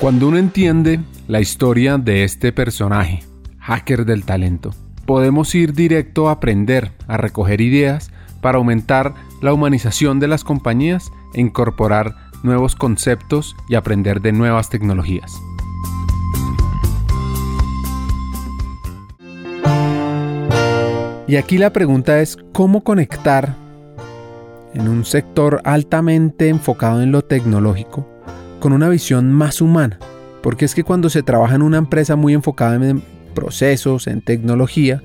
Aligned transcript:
Cuando 0.00 0.28
uno 0.28 0.38
entiende 0.38 1.00
la 1.28 1.40
historia 1.40 1.98
de 1.98 2.24
este 2.24 2.52
personaje, 2.52 3.22
hacker 3.60 4.04
del 4.04 4.24
talento, 4.24 4.74
podemos 5.06 5.54
ir 5.54 5.72
directo 5.72 6.28
a 6.28 6.32
aprender, 6.32 6.90
a 7.06 7.16
recoger 7.16 7.60
ideas 7.60 8.10
para 8.40 8.58
aumentar 8.58 9.14
la 9.40 9.52
humanización 9.52 10.18
de 10.18 10.28
las 10.28 10.42
compañías 10.42 11.10
e 11.32 11.40
incorporar 11.40 12.16
nuevos 12.42 12.74
conceptos 12.74 13.56
y 13.68 13.76
aprender 13.76 14.20
de 14.20 14.32
nuevas 14.32 14.68
tecnologías. 14.68 15.32
Y 21.26 21.36
aquí 21.36 21.56
la 21.56 21.72
pregunta 21.72 22.20
es 22.20 22.36
cómo 22.52 22.82
conectar 22.82 23.56
en 24.74 24.88
un 24.88 25.04
sector 25.04 25.62
altamente 25.64 26.48
enfocado 26.48 27.00
en 27.00 27.12
lo 27.12 27.22
tecnológico 27.22 28.13
con 28.64 28.72
una 28.72 28.88
visión 28.88 29.30
más 29.30 29.60
humana. 29.60 29.98
Porque 30.42 30.64
es 30.64 30.74
que 30.74 30.84
cuando 30.84 31.10
se 31.10 31.22
trabaja 31.22 31.54
en 31.54 31.60
una 31.60 31.76
empresa 31.76 32.16
muy 32.16 32.32
enfocada 32.32 32.76
en 32.76 33.02
procesos, 33.34 34.06
en 34.06 34.22
tecnología, 34.22 35.02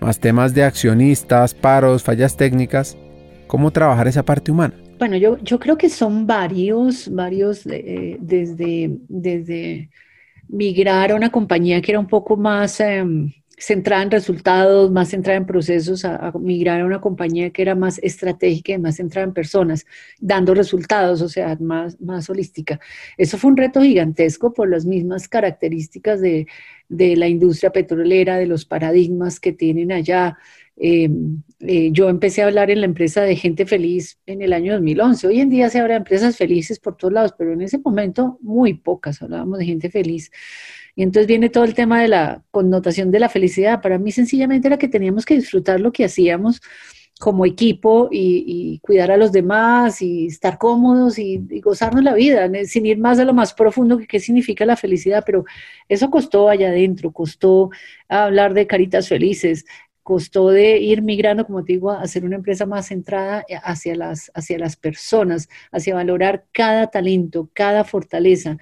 más 0.00 0.18
temas 0.18 0.52
de 0.52 0.64
accionistas, 0.64 1.54
paros, 1.54 2.02
fallas 2.02 2.36
técnicas, 2.36 2.98
¿cómo 3.46 3.70
trabajar 3.70 4.08
esa 4.08 4.24
parte 4.24 4.50
humana? 4.50 4.74
Bueno, 4.98 5.16
yo, 5.16 5.38
yo 5.38 5.60
creo 5.60 5.78
que 5.78 5.88
son 5.88 6.26
varios, 6.26 7.08
varios, 7.14 7.64
eh, 7.66 8.16
desde, 8.20 8.90
desde 9.08 9.88
migrar 10.48 11.12
a 11.12 11.14
una 11.14 11.30
compañía 11.30 11.80
que 11.80 11.92
era 11.92 12.00
un 12.00 12.08
poco 12.08 12.36
más... 12.36 12.80
Em, 12.80 13.32
centrada 13.62 14.02
en 14.02 14.10
resultados, 14.10 14.90
más 14.90 15.10
centrada 15.10 15.38
en 15.38 15.46
procesos, 15.46 16.04
a, 16.04 16.32
migrar 16.40 16.80
a 16.80 16.84
una 16.84 17.00
compañía 17.00 17.50
que 17.50 17.62
era 17.62 17.76
más 17.76 17.98
estratégica 18.02 18.72
y 18.72 18.78
más 18.78 18.96
centrada 18.96 19.24
en 19.24 19.32
personas, 19.32 19.86
dando 20.18 20.52
resultados, 20.52 21.22
o 21.22 21.28
sea, 21.28 21.56
más, 21.60 22.00
más 22.00 22.28
holística. 22.28 22.80
Eso 23.16 23.38
fue 23.38 23.52
un 23.52 23.56
reto 23.56 23.80
gigantesco 23.80 24.52
por 24.52 24.68
las 24.68 24.84
mismas 24.84 25.28
características 25.28 26.20
de, 26.20 26.48
de 26.88 27.16
la 27.16 27.28
industria 27.28 27.70
petrolera, 27.70 28.36
de 28.36 28.46
los 28.46 28.64
paradigmas 28.64 29.38
que 29.38 29.52
tienen 29.52 29.92
allá. 29.92 30.38
Eh, 30.76 31.08
eh, 31.60 31.90
yo 31.92 32.08
empecé 32.08 32.42
a 32.42 32.46
hablar 32.46 32.70
en 32.70 32.80
la 32.80 32.86
empresa 32.86 33.22
de 33.22 33.36
gente 33.36 33.66
feliz 33.66 34.18
en 34.26 34.42
el 34.42 34.52
año 34.52 34.72
2011. 34.74 35.26
Hoy 35.26 35.40
en 35.40 35.50
día 35.50 35.68
se 35.70 35.78
habla 35.78 35.94
de 35.94 35.98
empresas 35.98 36.36
felices 36.36 36.78
por 36.78 36.96
todos 36.96 37.12
lados, 37.12 37.34
pero 37.36 37.52
en 37.52 37.62
ese 37.62 37.78
momento 37.78 38.38
muy 38.40 38.74
pocas 38.74 39.22
hablábamos 39.22 39.58
de 39.58 39.66
gente 39.66 39.90
feliz. 39.90 40.30
Y 40.94 41.02
entonces 41.02 41.26
viene 41.26 41.50
todo 41.50 41.64
el 41.64 41.74
tema 41.74 42.00
de 42.02 42.08
la 42.08 42.42
connotación 42.50 43.10
de 43.10 43.20
la 43.20 43.28
felicidad. 43.28 43.80
Para 43.80 43.98
mí 43.98 44.12
sencillamente 44.12 44.68
era 44.68 44.78
que 44.78 44.88
teníamos 44.88 45.24
que 45.24 45.36
disfrutar 45.36 45.80
lo 45.80 45.92
que 45.92 46.04
hacíamos 46.04 46.60
como 47.22 47.46
equipo 47.46 48.08
y, 48.10 48.80
cuidar 48.80 49.12
a 49.12 49.16
los 49.16 49.30
demás 49.30 50.02
y 50.02 50.26
estar 50.26 50.58
cómodos 50.58 51.20
y, 51.20 51.38
gozarnos 51.60 52.02
la 52.02 52.14
vida, 52.14 52.50
sin 52.64 52.84
ir 52.84 52.98
más 52.98 53.20
a 53.20 53.24
lo 53.24 53.32
más 53.32 53.54
profundo 53.54 53.96
que 53.96 54.08
qué 54.08 54.18
significa 54.18 54.66
la 54.66 54.76
felicidad, 54.76 55.22
pero 55.24 55.44
eso 55.88 56.10
costó 56.10 56.48
allá 56.48 56.68
adentro, 56.68 57.12
costó 57.12 57.70
hablar 58.08 58.54
de 58.54 58.66
caritas 58.66 59.08
felices, 59.08 59.64
costó 60.02 60.50
de 60.50 60.78
ir 60.78 61.02
migrando, 61.02 61.46
como 61.46 61.64
te 61.64 61.74
digo, 61.74 61.90
a 61.90 62.06
ser 62.06 62.24
una 62.24 62.36
empresa 62.36 62.66
más 62.66 62.88
centrada 62.88 63.44
hacia 63.62 63.94
las, 63.96 64.30
hacia 64.34 64.58
las 64.58 64.76
personas, 64.76 65.48
hacia 65.70 65.94
valorar 65.94 66.46
cada 66.52 66.88
talento, 66.88 67.50
cada 67.54 67.84
fortaleza. 67.84 68.58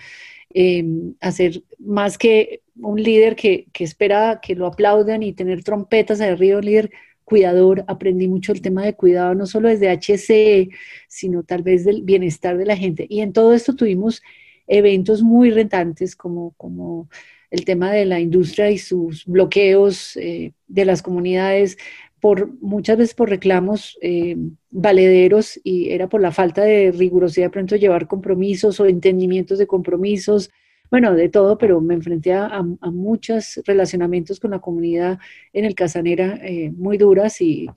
Em, 0.53 1.15
hacer 1.21 1.63
más 1.79 2.19
que 2.19 2.63
un 2.77 3.01
líder 3.03 3.37
que, 3.37 3.67
que, 3.73 3.85
espera 3.85 4.41
que 4.43 4.57
lo 4.57 4.67
aplaudan 4.67 5.23
y 5.23 5.33
tener 5.33 5.63
trompetas 5.63 6.21
arriba, 6.21 6.59
un 6.59 6.65
líder 6.65 6.91
cuidador, 7.25 7.85
aprendí 7.87 8.27
mucho 8.27 8.53
el 8.53 8.61
tema 8.61 8.85
de 8.85 8.95
cuidado, 8.97 9.35
no 9.37 9.47
solo 9.47 9.69
desde 9.69 9.89
HCE, 9.89 10.71
sino 11.09 11.45
tal 11.45 11.63
vez 11.63 11.85
del 11.85 12.03
bienestar 12.03 12.59
de 12.59 12.67
la 12.67 12.77
gente. 12.77 13.07
Y 13.09 13.21
en 13.21 13.33
todo 13.33 13.55
esto 13.55 13.77
tuvimos 13.77 14.23
eventos 14.67 15.23
muy 15.23 15.51
rentantes 15.51 16.17
como, 16.17 16.53
como 16.57 17.09
el 17.51 17.65
tema 17.65 17.93
de 17.93 18.06
la 18.06 18.20
industria 18.20 18.70
y 18.70 18.79
sus 18.79 19.27
bloqueos 19.27 20.17
eh, 20.17 20.53
de 20.69 20.84
las 20.84 21.03
comunidades, 21.03 21.77
por 22.21 22.53
muchas 22.61 22.99
veces 22.99 23.15
por 23.15 23.31
reclamos 23.31 23.99
eh, 24.03 24.37
valederos 24.71 25.59
y 25.65 25.91
era 25.91 26.09
por 26.09 26.21
la 26.21 26.33
falta 26.33 26.62
de 26.62 26.93
rigurosidad 26.93 27.50
pronto 27.50 27.77
llevar 27.77 28.06
compromisos 28.06 28.78
o 28.78 28.87
entendimientos 28.87 29.59
de 29.59 29.66
compromisos, 29.66 30.50
bueno, 30.91 31.15
de 31.15 31.28
todo, 31.28 31.56
pero 31.56 31.81
me 31.81 31.95
enfrenté 31.95 32.33
a, 32.33 32.62
muchos 32.93 33.61
relacionamientos 33.65 34.41
con 34.41 34.51
la 34.51 34.59
comunidad 34.59 35.19
en 35.53 35.65
el 35.65 35.75
Casanera 35.75 36.39
eh, 36.43 36.71
muy 36.71 36.99
duras 36.99 37.41
y, 37.41 37.69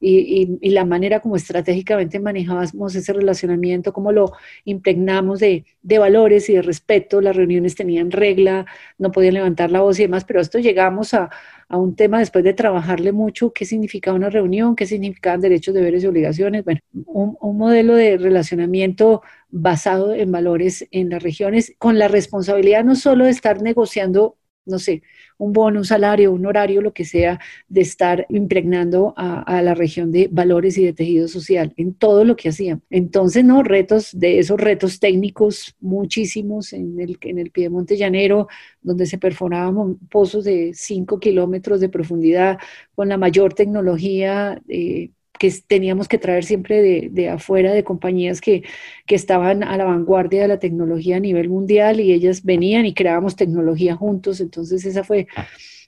y, 0.00 0.70
la 0.70 0.84
manera 0.84 1.20
como 1.20 1.36
estratégicamente 1.36 2.18
manejábamos 2.20 2.94
ese 2.94 3.12
relacionamiento, 3.12 3.92
cómo 3.92 4.12
lo 4.12 4.32
impregnamos 4.64 5.40
de, 5.40 5.64
de, 5.82 5.98
valores 5.98 6.48
y 6.48 6.54
de 6.54 6.62
respeto, 6.62 7.20
las 7.20 7.36
reuniones 7.36 7.74
tenían 7.76 8.10
regla, 8.10 8.66
no 8.98 9.12
podían 9.12 9.34
levantar 9.34 9.70
la 9.70 9.80
voz 9.80 9.98
y 9.98 10.02
demás, 10.02 10.24
pero 10.24 10.40
esto 10.40 10.58
llegamos 10.58 11.14
a, 11.14 11.30
a 11.68 11.76
un 11.78 11.96
tema 11.96 12.20
después 12.20 12.44
de 12.44 12.52
trabajarle 12.54 13.12
mucho 13.12 13.52
qué 13.52 13.64
significaba 13.64 14.16
una 14.16 14.30
reunión, 14.30 14.76
qué 14.76 14.86
significaban 14.86 15.40
derechos, 15.40 15.74
deberes 15.74 16.04
y 16.04 16.06
obligaciones. 16.06 16.64
Bueno, 16.64 16.80
un, 17.06 17.36
un 17.40 17.58
modelo 17.58 17.94
de 17.94 18.18
relacionamiento 18.18 19.22
basado 19.50 20.14
en 20.14 20.30
valores 20.30 20.86
en 20.90 21.10
las 21.10 21.22
regiones, 21.22 21.74
con 21.78 21.98
la 21.98 22.08
responsabilidad 22.08 22.84
no 22.84 22.94
solo 22.94 23.24
de 23.24 23.30
estar 23.30 23.62
negociando 23.62 24.36
no 24.66 24.78
sé, 24.78 25.02
un 25.38 25.52
bono, 25.52 25.80
un 25.80 25.84
salario, 25.84 26.32
un 26.32 26.44
horario, 26.46 26.80
lo 26.82 26.92
que 26.92 27.04
sea, 27.04 27.40
de 27.68 27.80
estar 27.80 28.26
impregnando 28.28 29.14
a, 29.16 29.62
la 29.62 29.74
región 29.74 30.10
de 30.12 30.28
valores 30.30 30.76
y 30.76 30.84
de 30.84 30.92
tejido 30.92 31.28
social 31.28 31.72
en 31.76 31.94
todo 31.94 32.24
lo 32.24 32.36
que 32.36 32.48
hacían. 32.48 32.82
Entonces, 32.90 33.44
no, 33.44 33.62
retos, 33.62 34.10
de 34.12 34.38
esos 34.38 34.60
retos 34.60 34.98
técnicos, 35.00 35.74
muchísimos 35.80 36.72
en 36.72 37.00
el, 37.00 37.18
en 37.22 37.38
el 37.38 37.50
Piedemonte 37.50 37.96
Llanero, 37.96 38.48
donde 38.82 39.06
se 39.06 39.18
perforaban 39.18 39.96
pozos 40.10 40.44
de 40.44 40.72
5 40.74 41.18
kilómetros 41.20 41.80
de 41.80 41.88
profundidad 41.88 42.58
con 42.94 43.08
la 43.08 43.16
mayor 43.16 43.54
tecnología. 43.54 44.60
Eh, 44.68 45.10
que 45.38 45.52
teníamos 45.66 46.08
que 46.08 46.18
traer 46.18 46.44
siempre 46.44 46.82
de, 46.82 47.08
de 47.10 47.28
afuera, 47.30 47.72
de 47.72 47.84
compañías 47.84 48.40
que, 48.40 48.62
que, 49.06 49.14
estaban 49.14 49.62
a 49.62 49.76
la 49.76 49.84
vanguardia 49.84 50.42
de 50.42 50.48
la 50.48 50.58
tecnología 50.58 51.16
a 51.16 51.20
nivel 51.20 51.48
mundial 51.48 52.00
y 52.00 52.12
ellas 52.12 52.44
venían 52.44 52.86
y 52.86 52.94
creábamos 52.94 53.36
tecnología 53.36 53.96
juntos. 53.96 54.40
Entonces, 54.40 54.84
esa 54.84 55.04
fue 55.04 55.26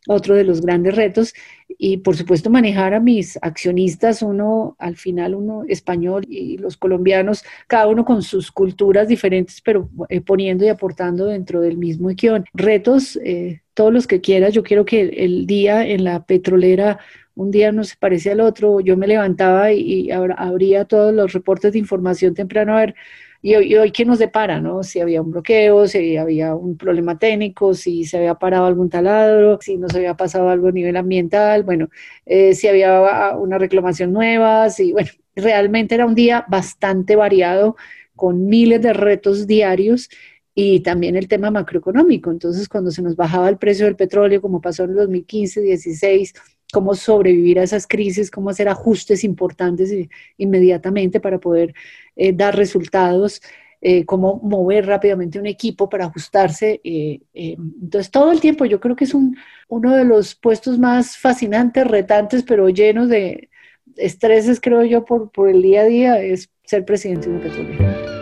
otro 0.09 0.35
de 0.35 0.45
los 0.45 0.63
grandes 0.63 0.97
retos. 0.97 1.35
Y 1.69 1.99
por 1.99 2.17
supuesto, 2.17 2.51
manejar 2.51 2.95
a 2.95 3.01
mis 3.01 3.39
accionistas, 3.43 4.23
uno 4.23 4.75
al 4.79 4.97
final, 4.97 5.35
uno 5.35 5.65
español 5.69 6.25
y 6.29 6.57
los 6.59 6.77
colombianos, 6.77 7.45
cada 7.67 7.87
uno 7.87 8.05
con 8.05 8.23
sus 8.23 8.51
culturas 8.51 9.07
diferentes, 9.07 9.61
pero 9.61 9.89
eh, 10.09 10.21
poniendo 10.21 10.65
y 10.65 10.69
aportando 10.69 11.27
dentro 11.27 11.61
del 11.61 11.77
mismo 11.77 12.09
guion. 12.09 12.45
Retos, 12.55 13.17
eh, 13.23 13.61
todos 13.75 13.93
los 13.93 14.07
que 14.07 14.21
quieras. 14.21 14.55
Yo 14.55 14.63
quiero 14.63 14.85
que 14.85 15.03
el 15.03 15.47
día 15.47 15.87
en 15.87 16.05
la 16.05 16.25
petrolera 16.25 16.99
un 17.39 17.51
día 17.51 17.73
no 17.73 17.85
se 17.85 17.97
parecía 17.97 18.33
al 18.33 18.41
otro, 18.41 18.81
yo 18.81 18.97
me 18.97 19.07
levantaba 19.07 19.73
y, 19.73 20.11
abría 20.11 20.85
todos 20.87 21.15
los 21.15 21.33
reportes 21.33 21.73
de 21.73 21.79
información 21.79 22.35
temprano 22.35 22.77
a 22.77 22.81
ver, 22.81 22.95
y 23.41 23.55
hoy, 23.55 23.93
qué 23.93 24.05
nos 24.05 24.19
depara, 24.19 24.61
¿no? 24.61 24.83
Si 24.83 24.99
había 25.01 25.23
un 25.23 25.31
bloqueo, 25.31 25.87
si 25.87 26.17
había 26.17 26.55
un 26.57 26.77
problema 26.77 27.19
técnico, 27.19 27.73
si 27.75 28.05
se 28.05 28.17
había 28.19 28.35
parado 28.35 28.67
algún 28.67 28.91
taladro, 28.91 29.59
si 29.61 29.77
no 29.77 29.89
se 29.89 29.99
había 29.99 30.17
pasado 30.17 30.49
algo 30.51 30.69
a 30.69 30.73
nivel 30.73 30.97
ambiental, 30.97 31.63
bueno, 31.63 31.89
eh, 32.27 32.55
si 32.55 32.67
había 32.67 33.37
una 33.37 33.59
reclamación 33.59 34.13
nueva, 34.13 34.71
si, 34.71 34.93
bueno, 34.93 35.11
realmente 35.37 35.95
era 35.95 36.07
un 36.07 36.17
día 36.17 36.45
bastante 36.49 37.15
variado, 37.17 37.77
con 38.17 38.47
miles 38.49 38.83
de 38.83 38.93
retos 38.93 39.47
diarios 39.47 40.11
y 40.55 40.81
también 40.81 41.15
el 41.17 41.29
tema 41.29 41.53
macroeconómico. 41.53 42.33
Entonces, 42.33 42.69
cuando 42.69 42.91
se 42.91 43.03
nos 43.03 43.15
bajaba 43.15 43.49
el 43.49 43.59
precio 43.59 43.87
del 43.87 43.95
petróleo, 43.97 44.43
como 44.43 44.61
pasó 44.61 44.85
en 44.85 44.91
el 44.91 44.97
2015, 44.97 45.61
16, 45.61 46.35
cómo 46.73 46.95
sobrevivir 46.95 47.59
a 47.59 47.63
esas 47.63 47.87
crisis, 47.87 48.31
cómo 48.31 48.51
hacer 48.51 48.69
ajustes 48.69 49.25
importantes 49.25 49.93
inmediatamente 50.37 51.21
para 51.21 51.39
poder 51.39 51.75
eh, 52.17 52.33
dar 52.33 52.57
resultados, 52.57 53.41
eh, 53.81 54.05
cómo 54.05 54.41
mover 54.43 54.87
rápidamente 54.87 55.39
un 55.39 55.47
equipo 55.47 55.89
para 55.89 56.07
ajustarse. 56.07 56.81
Eh, 56.85 57.21
entonces, 57.35 58.11
todo 58.11 58.33
el 58.33 58.41
tiempo 58.41 58.65
yo 58.65 58.81
creo 58.81 58.97
que 58.97 59.05
es 59.05 59.15
un, 59.15 59.37
uno 59.69 59.95
de 59.95 60.05
los 60.05 60.35
puestos 60.35 60.79
más 60.79 61.17
fascinantes, 61.17 61.87
retantes, 61.87 62.43
pero 62.43 62.69
llenos 62.69 63.09
de 63.09 63.49
estreses, 63.97 64.61
creo 64.61 64.85
yo, 64.85 65.05
por, 65.05 65.31
por 65.31 65.49
el 65.49 65.63
día 65.63 65.83
a 65.83 65.87
día, 65.87 66.21
es 66.23 66.51
ser 66.65 66.85
presidente 66.85 67.29
de 67.29 67.37
una 67.37 67.45
petrolera. 67.45 68.19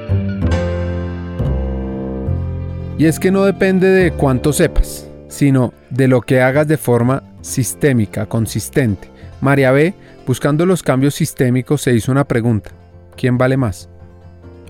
Y 2.99 3.05
es 3.05 3.19
que 3.19 3.31
no 3.31 3.45
depende 3.45 3.89
de 3.89 4.13
cuánto 4.13 4.55
sepas, 4.55 5.11
sino 5.29 5.75
de 5.91 6.09
lo 6.09 6.23
que 6.23 6.41
hagas 6.41 6.67
de 6.67 6.79
forma 6.79 7.23
sistémica, 7.47 8.27
consistente. 8.27 9.09
María 9.41 9.71
B, 9.71 9.95
buscando 10.27 10.67
los 10.67 10.83
cambios 10.83 11.15
sistémicos, 11.15 11.83
se 11.83 11.95
hizo 11.95 12.13
una 12.13 12.25
pregunta. 12.25 12.71
¿Quién 13.17 13.39
vale 13.39 13.57
más? 13.57 13.89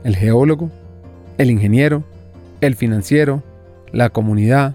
¿El 0.04 0.16
geólogo? 0.16 0.70
¿El 1.38 1.50
ingeniero? 1.50 2.04
¿El 2.60 2.76
financiero? 2.76 3.42
¿La 3.92 4.10
comunidad? 4.10 4.74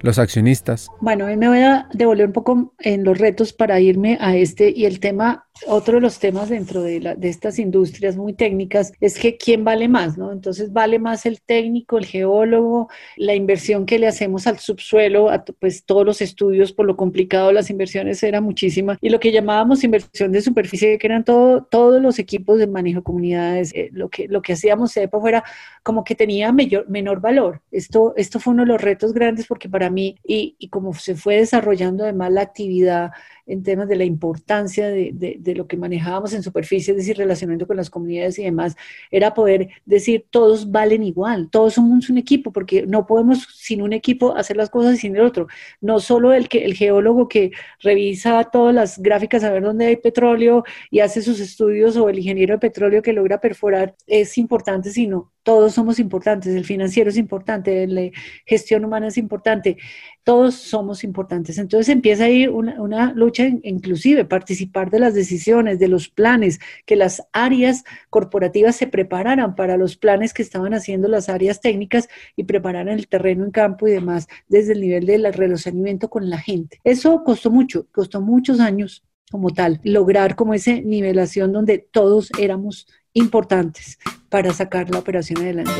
¿Los 0.00 0.18
accionistas? 0.18 0.90
Bueno, 1.00 1.26
me 1.26 1.48
voy 1.48 1.60
a 1.60 1.88
devolver 1.92 2.26
un 2.26 2.32
poco 2.32 2.74
en 2.78 3.04
los 3.04 3.18
retos 3.18 3.52
para 3.52 3.80
irme 3.80 4.18
a 4.20 4.36
este 4.36 4.70
y 4.74 4.84
el 4.84 5.00
tema 5.00 5.45
otro 5.66 5.94
de 5.94 6.00
los 6.00 6.18
temas 6.18 6.48
dentro 6.48 6.82
de, 6.82 7.16
estas 7.22 7.58
industrias 7.58 8.16
muy 8.16 8.32
técnicas 8.32 8.92
es 9.00 9.18
que 9.18 9.36
quién 9.36 9.64
vale 9.64 9.88
más, 9.88 10.18
¿no? 10.18 10.32
Entonces 10.32 10.72
vale 10.72 10.98
más 10.98 11.26
el 11.26 11.40
técnico, 11.40 11.98
el 11.98 12.06
geólogo, 12.06 12.88
la 13.16 13.34
inversión 13.34 13.86
que 13.86 13.98
le 13.98 14.06
hacemos 14.06 14.46
al 14.46 14.58
subsuelo, 14.58 15.30
pues 15.60 15.84
todos 15.84 16.04
los 16.04 16.20
estudios 16.20 16.72
por 16.72 16.86
lo 16.86 16.96
complicado, 16.96 17.52
las 17.52 17.70
inversiones 17.70 18.22
era 18.22 18.40
muchísima 18.40 18.98
y 19.00 19.08
lo 19.08 19.20
que 19.20 19.32
llamábamos 19.32 19.84
inversión 19.84 20.32
de 20.32 20.42
superficie, 20.42 20.98
que 20.98 21.06
eran 21.06 21.24
todo, 21.24 21.64
todos 21.64 22.00
los 22.02 22.18
equipos 22.18 22.58
de 22.58 22.66
manejo 22.66 23.00
de 23.00 23.04
comunidades, 23.04 23.72
eh, 23.74 23.88
lo, 23.92 24.08
que, 24.08 24.28
lo 24.28 24.42
que 24.42 24.52
hacíamos 24.52 24.96
EPA 24.96 25.20
fuera 25.20 25.44
como 25.82 26.04
que 26.04 26.14
tenía 26.14 26.52
mayor, 26.52 26.88
menor 26.88 27.20
valor. 27.20 27.62
Esto, 27.70 28.14
esto 28.16 28.40
fue 28.40 28.52
uno 28.52 28.62
de 28.62 28.68
los 28.68 28.80
retos 28.80 29.12
grandes 29.12 29.46
porque 29.46 29.68
para 29.68 29.90
mí, 29.90 30.16
y, 30.24 30.56
y 30.58 30.68
como 30.68 30.92
se 30.94 31.14
fue 31.14 31.36
desarrollando 31.36 32.04
además 32.04 32.32
la 32.32 32.42
actividad, 32.42 33.10
en 33.46 33.62
temas 33.62 33.88
de 33.88 33.96
la 33.96 34.04
importancia 34.04 34.88
de, 34.88 35.12
de, 35.38 35.54
lo 35.54 35.66
que 35.66 35.76
manejábamos 35.76 36.32
en 36.32 36.42
superficie, 36.42 36.92
es 36.92 36.98
decir, 36.98 37.16
relacionando 37.16 37.66
con 37.66 37.76
las 37.76 37.90
comunidades 37.90 38.38
y 38.38 38.44
demás, 38.44 38.76
era 39.10 39.34
poder 39.34 39.68
decir 39.84 40.26
todos 40.30 40.70
valen 40.70 41.02
igual, 41.02 41.48
todos 41.50 41.74
somos 41.74 42.10
un 42.10 42.18
equipo, 42.18 42.52
porque 42.52 42.86
no 42.86 43.06
podemos 43.06 43.44
sin 43.54 43.82
un 43.82 43.92
equipo 43.92 44.36
hacer 44.36 44.56
las 44.56 44.70
cosas 44.70 44.98
sin 44.98 45.16
el 45.16 45.22
otro. 45.22 45.46
No 45.80 46.00
solo 46.00 46.32
el, 46.32 46.48
que, 46.48 46.64
el 46.64 46.74
geólogo 46.74 47.28
que 47.28 47.52
revisa 47.80 48.44
todas 48.44 48.74
las 48.74 48.98
gráficas 48.98 49.44
a 49.44 49.50
ver 49.52 49.62
dónde 49.62 49.86
hay 49.86 49.96
petróleo 49.96 50.64
y 50.90 51.00
hace 51.00 51.22
sus 51.22 51.40
estudios 51.40 51.96
o 51.96 52.08
el 52.08 52.18
ingeniero 52.18 52.54
de 52.54 52.58
petróleo 52.60 53.02
que 53.02 53.12
logra 53.12 53.40
perforar 53.40 53.94
es 54.06 54.38
importante, 54.38 54.90
sino 54.90 55.32
todos 55.46 55.74
somos 55.74 56.00
importantes, 56.00 56.56
el 56.56 56.64
financiero 56.64 57.08
es 57.08 57.16
importante, 57.16 57.86
la 57.86 58.10
gestión 58.44 58.84
humana 58.84 59.06
es 59.06 59.16
importante, 59.16 59.76
todos 60.24 60.56
somos 60.56 61.04
importantes. 61.04 61.56
Entonces 61.58 61.88
empieza 61.88 62.24
a 62.24 62.28
ir 62.28 62.50
una, 62.50 63.12
lucha 63.12 63.46
inclusive, 63.62 64.24
participar 64.24 64.90
de 64.90 64.98
las 64.98 65.14
decisiones, 65.14 65.78
de 65.78 65.86
los 65.86 66.08
planes, 66.08 66.58
que 66.84 66.96
las 66.96 67.22
áreas 67.32 67.84
corporativas 68.10 68.74
se 68.74 68.88
prepararan 68.88 69.54
para 69.54 69.76
los 69.76 69.96
planes 69.96 70.34
que 70.34 70.42
estaban 70.42 70.74
haciendo 70.74 71.06
las 71.06 71.28
áreas 71.28 71.60
técnicas 71.60 72.08
y 72.34 72.42
prepararan 72.42 72.98
el 72.98 73.06
terreno 73.06 73.44
en 73.44 73.52
campo 73.52 73.86
y 73.86 73.92
demás 73.92 74.26
desde 74.48 74.72
el 74.72 74.80
nivel 74.80 75.06
del 75.06 75.32
relacionamiento 75.32 76.10
con 76.10 76.28
la 76.28 76.38
gente. 76.38 76.80
Eso 76.82 77.22
costó 77.22 77.52
mucho, 77.52 77.86
costó 77.92 78.20
muchos 78.20 78.58
años 78.58 79.04
como 79.30 79.50
tal, 79.50 79.80
lograr 79.84 80.34
como 80.34 80.54
esa 80.54 80.72
nivelación 80.72 81.52
donde 81.52 81.78
todos 81.78 82.32
éramos 82.36 82.88
importantes 83.16 83.98
para 84.28 84.52
sacar 84.52 84.90
la 84.90 84.98
operación 84.98 85.40
adelante. 85.40 85.72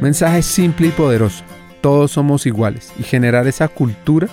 Mensaje 0.00 0.42
simple 0.42 0.88
y 0.88 0.90
poderoso. 0.90 1.42
Todos 1.80 2.12
somos 2.12 2.46
iguales 2.46 2.92
y 2.98 3.02
generar 3.02 3.46
esa 3.46 3.68
cultura 3.68 4.28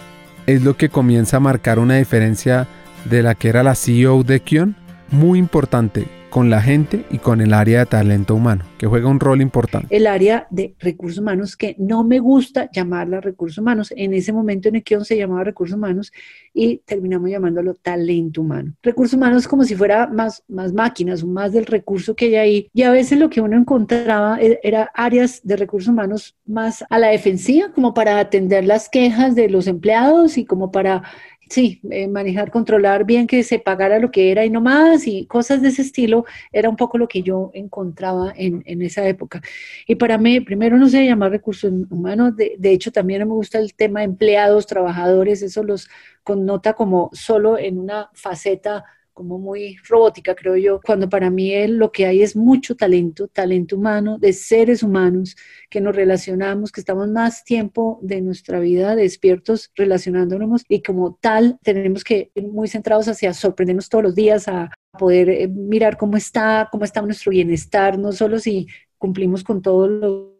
es 0.45 0.61
lo 0.63 0.77
que 0.77 0.89
comienza 0.89 1.37
a 1.37 1.39
marcar 1.39 1.79
una 1.79 1.95
diferencia 1.95 2.67
de 3.05 3.23
la 3.23 3.35
que 3.35 3.49
era 3.49 3.63
la 3.63 3.75
CEO 3.75 4.23
de 4.23 4.41
Kion. 4.41 4.75
Muy 5.09 5.39
importante, 5.39 6.07
con 6.29 6.49
la 6.49 6.61
gente 6.61 7.05
y 7.09 7.17
con 7.17 7.41
el 7.41 7.53
área 7.53 7.79
de 7.79 7.85
talento 7.85 8.35
humano, 8.35 8.63
que 8.77 8.87
juega 8.87 9.09
un 9.09 9.19
rol 9.19 9.41
importante. 9.41 9.95
El 9.95 10.07
área 10.07 10.47
de 10.49 10.75
recursos 10.79 11.19
humanos, 11.19 11.57
que 11.57 11.75
no 11.79 12.03
me 12.03 12.19
gusta 12.19 12.69
llamarla 12.71 13.21
recursos 13.21 13.57
humanos. 13.57 13.93
En 13.95 14.13
ese 14.13 14.31
momento 14.31 14.69
en 14.69 14.75
Equion 14.75 15.05
se 15.05 15.17
llamaba 15.17 15.43
recursos 15.43 15.75
humanos 15.75 16.11
y 16.53 16.77
terminamos 16.85 17.29
llamándolo 17.29 17.73
talento 17.73 18.41
humano. 18.41 18.73
Recursos 18.83 19.15
humanos 19.15 19.47
como 19.47 19.63
si 19.63 19.75
fuera 19.75 20.07
más, 20.07 20.43
más 20.47 20.73
máquinas, 20.73 21.23
más 21.23 21.51
del 21.51 21.65
recurso 21.65 22.15
que 22.15 22.25
hay 22.25 22.35
ahí. 22.35 22.69
Y 22.73 22.83
a 22.83 22.91
veces 22.91 23.19
lo 23.19 23.29
que 23.29 23.41
uno 23.41 23.57
encontraba 23.57 24.39
e, 24.39 24.59
era 24.63 24.91
áreas 24.93 25.41
de 25.43 25.55
recursos 25.55 25.89
humanos 25.89 26.35
más 26.45 26.83
a 26.89 26.99
la 26.99 27.07
defensiva, 27.07 27.71
como 27.73 27.93
para 27.93 28.19
atender 28.19 28.65
las 28.65 28.89
quejas 28.89 29.35
de 29.35 29.49
los 29.49 29.67
empleados 29.67 30.37
y 30.37 30.45
como 30.45 30.71
para 30.71 31.03
Sí, 31.49 31.81
eh, 31.89 32.07
manejar, 32.07 32.51
controlar 32.51 33.05
bien 33.05 33.25
que 33.25 33.41
se 33.43 33.57
pagara 33.57 33.97
lo 33.97 34.11
que 34.11 34.31
era 34.31 34.45
y 34.45 34.51
no 34.51 34.61
más 34.61 35.07
y 35.07 35.25
cosas 35.25 35.63
de 35.63 35.69
ese 35.69 35.81
estilo 35.81 36.25
era 36.51 36.69
un 36.69 36.75
poco 36.75 36.99
lo 36.99 37.07
que 37.07 37.23
yo 37.23 37.49
encontraba 37.55 38.31
en, 38.35 38.61
en 38.67 38.83
esa 38.83 39.07
época. 39.07 39.41
Y 39.87 39.95
para 39.95 40.19
mí, 40.19 40.41
primero 40.41 40.77
no 40.77 40.87
se 40.89 41.03
llama 41.05 41.27
recursos 41.27 41.71
humanos, 41.89 42.35
de, 42.35 42.55
de 42.59 42.71
hecho 42.71 42.91
también 42.91 43.27
me 43.27 43.33
gusta 43.33 43.57
el 43.57 43.73
tema 43.73 44.03
empleados, 44.03 44.67
trabajadores, 44.67 45.41
eso 45.41 45.63
los 45.63 45.89
connota 46.23 46.73
como 46.73 47.09
solo 47.13 47.57
en 47.57 47.79
una 47.79 48.09
faceta 48.13 48.85
como 49.19 49.37
muy 49.37 49.75
robótica, 49.85 50.33
creo 50.33 50.55
yo, 50.55 50.79
cuando 50.81 51.09
para 51.09 51.29
mí 51.29 51.51
lo 51.67 51.91
que 51.91 52.05
hay 52.05 52.21
es 52.21 52.37
mucho 52.37 52.77
talento, 52.77 53.27
talento 53.27 53.75
humano, 53.75 54.17
de 54.17 54.31
seres 54.31 54.81
humanos 54.81 55.35
que 55.69 55.81
nos 55.81 55.93
relacionamos, 55.93 56.71
que 56.71 56.79
estamos 56.79 57.09
más 57.09 57.43
tiempo 57.43 57.99
de 58.01 58.21
nuestra 58.21 58.61
vida 58.61 58.95
despiertos 58.95 59.71
relacionándonos 59.75 60.63
y 60.69 60.81
como 60.81 61.17
tal 61.19 61.59
tenemos 61.63 62.05
que 62.05 62.31
ir 62.33 62.47
muy 62.47 62.69
centrados 62.69 63.09
hacia 63.09 63.33
sorprendernos 63.33 63.89
todos 63.89 64.05
los 64.05 64.15
días, 64.15 64.47
a 64.47 64.71
poder 64.97 65.29
eh, 65.29 65.49
mirar 65.49 65.97
cómo 65.97 66.15
está, 66.15 66.69
cómo 66.71 66.85
está 66.85 67.01
nuestro 67.01 67.31
bienestar, 67.31 67.99
no 67.99 68.13
solo 68.13 68.39
si 68.39 68.67
cumplimos 68.97 69.43
con 69.43 69.61
todos 69.61 69.89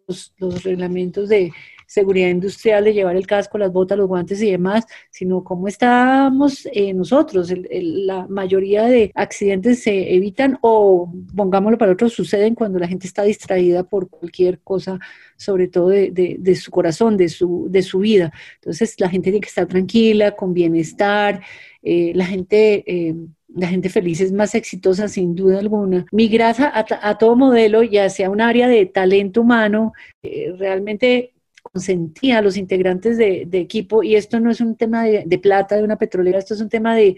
los, 0.07 0.33
los 0.37 0.63
reglamentos 0.63 1.27
de 1.27 1.51
seguridad 1.89 2.29
industrial 2.29 2.83
de 2.83 2.93
llevar 2.93 3.15
el 3.15 3.25
casco, 3.25 3.57
las 3.57 3.73
botas, 3.73 3.97
los 3.97 4.07
guantes 4.07 4.39
y 4.43 4.51
demás, 4.51 4.85
sino 5.09 5.43
cómo 5.43 5.67
estamos 5.67 6.67
eh, 6.71 6.93
nosotros. 6.93 7.51
la 7.71 8.27
mayoría 8.27 8.83
de 8.83 9.11
accidentes 9.15 9.81
se 9.81 10.13
evitan 10.13 10.59
o, 10.61 11.11
pongámoslo 11.35 11.79
para 11.79 11.93
otros, 11.93 12.13
suceden 12.13 12.53
cuando 12.53 12.77
la 12.77 12.87
gente 12.87 13.07
está 13.07 13.23
distraída 13.23 13.83
por 13.83 14.07
cualquier 14.07 14.59
cosa, 14.59 14.99
sobre 15.35 15.67
todo 15.67 15.89
de, 15.89 16.55
su 16.55 16.69
corazón, 16.69 17.17
de 17.17 17.27
su, 17.27 17.67
de 17.71 17.81
su 17.81 17.97
vida. 17.99 18.31
Entonces, 18.55 18.93
la 18.99 19.09
gente 19.09 19.31
tiene 19.31 19.41
que 19.41 19.49
estar 19.49 19.65
tranquila, 19.65 20.35
con 20.35 20.53
bienestar, 20.53 21.41
eh, 21.81 22.11
la 22.15 22.25
gente... 22.25 22.83
Eh, 22.85 23.15
la 23.51 23.67
gente 23.67 23.89
feliz 23.89 24.21
es 24.21 24.31
más 24.31 24.53
exitosa 24.53 25.07
sin 25.07 25.33
duda 25.33 25.57
alguna. 25.57 26.05
Migrar 26.11 26.55
a, 26.61 26.85
a, 27.01 27.17
todo 27.17 27.35
modelo 27.35 27.81
y 27.81 27.97
hacia 27.97 28.29
un 28.29 28.41
área 28.41 28.67
de 28.67 28.85
talento 28.85 29.41
humano, 29.41 29.93
realmente 30.21 31.33
consentía 31.61 32.39
a 32.39 32.41
los 32.41 32.57
integrantes 32.57 33.17
de, 33.17 33.47
equipo 33.53 34.03
y 34.03 34.15
esto 34.15 34.39
no 34.39 34.51
es 34.51 34.61
un 34.61 34.75
tema 34.75 35.03
de, 35.03 35.39
plata 35.39 35.75
de 35.75 35.83
una 35.83 35.97
petrolera, 35.97 36.39
esto 36.39 36.53
es 36.53 36.61
un 36.61 36.69
tema 36.69 36.95
de 36.95 37.17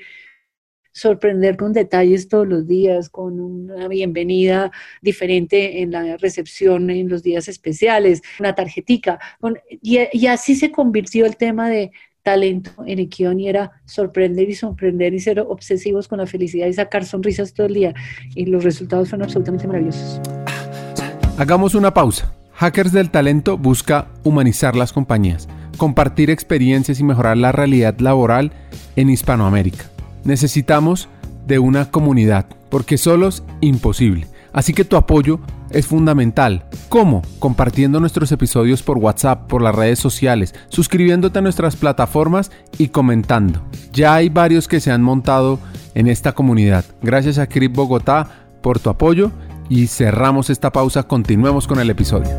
sorprender 0.93 1.55
con 1.55 1.71
detalles 1.71 2.27
todos 2.27 2.47
los 2.47 2.67
días, 2.67 3.09
con 3.09 3.39
una 3.39 3.87
bienvenida 3.87 4.71
diferente 5.01 5.81
en 5.81 5.91
la 5.91 6.17
recepción 6.17 6.89
en 6.89 7.07
los 7.07 7.23
días 7.23 7.47
especiales, 7.47 8.21
una 8.39 8.55
tarjetica. 8.55 9.19
y, 9.69 10.27
así 10.27 10.55
se 10.55 10.71
convirtió 10.71 11.25
el 11.25 11.37
tema 11.37 11.69
de 11.69 11.91
talento 12.23 12.71
en 12.85 12.99
Equión 12.99 13.39
y 13.39 13.47
era 13.47 13.81
sorprender 13.85 14.49
y 14.49 14.55
sorprender 14.55 15.13
y 15.13 15.19
ser 15.19 15.39
obsesivos 15.39 16.07
con 16.07 16.19
la 16.19 16.27
felicidad 16.27 16.67
y 16.67 16.73
sacar 16.73 17.05
sonrisas 17.05 17.53
todo 17.53 17.67
el 17.67 17.73
día. 17.73 17.93
Y 18.35 18.45
los 18.45 18.63
resultados 18.63 19.09
fueron 19.09 19.25
absolutamente 19.25 19.67
maravillosos. 19.67 20.19
Hagamos 21.37 21.73
una 21.73 21.93
pausa. 21.93 22.35
Hackers 22.61 22.91
del 22.91 23.09
Talento 23.09 23.57
busca 23.57 24.09
humanizar 24.23 24.75
las 24.75 24.93
compañías, 24.93 25.47
compartir 25.77 26.29
experiencias 26.29 26.99
y 26.99 27.03
mejorar 27.03 27.35
la 27.37 27.51
realidad 27.51 27.97
laboral 27.97 28.51
en 28.95 29.09
Hispanoamérica. 29.09 29.85
Necesitamos 30.25 31.09
de 31.47 31.57
una 31.57 31.89
comunidad, 31.89 32.45
porque 32.69 32.99
solos 32.99 33.43
imposible. 33.61 34.27
Así 34.53 34.75
que 34.75 34.85
tu 34.85 34.95
apoyo 34.95 35.39
es 35.71 35.87
fundamental. 35.87 36.65
¿Cómo? 36.87 37.23
Compartiendo 37.39 37.99
nuestros 37.99 38.31
episodios 38.31 38.83
por 38.83 38.99
WhatsApp, 38.99 39.47
por 39.47 39.63
las 39.63 39.73
redes 39.73 39.97
sociales, 39.97 40.53
suscribiéndote 40.69 41.39
a 41.39 41.41
nuestras 41.41 41.75
plataformas 41.75 42.51
y 42.77 42.89
comentando. 42.89 43.63
Ya 43.91 44.13
hay 44.13 44.29
varios 44.29 44.67
que 44.67 44.79
se 44.79 44.91
han 44.91 45.01
montado 45.01 45.57
en 45.95 46.05
esta 46.05 46.33
comunidad. 46.33 46.85
Gracias 47.01 47.39
a 47.39 47.47
Crip 47.47 47.75
Bogotá 47.75 48.29
por 48.61 48.77
tu 48.77 48.91
apoyo 48.91 49.31
y 49.71 49.87
cerramos 49.87 50.49
esta 50.49 50.69
pausa, 50.69 51.03
continuemos 51.03 51.65
con 51.65 51.79
el 51.79 51.89
episodio. 51.89 52.29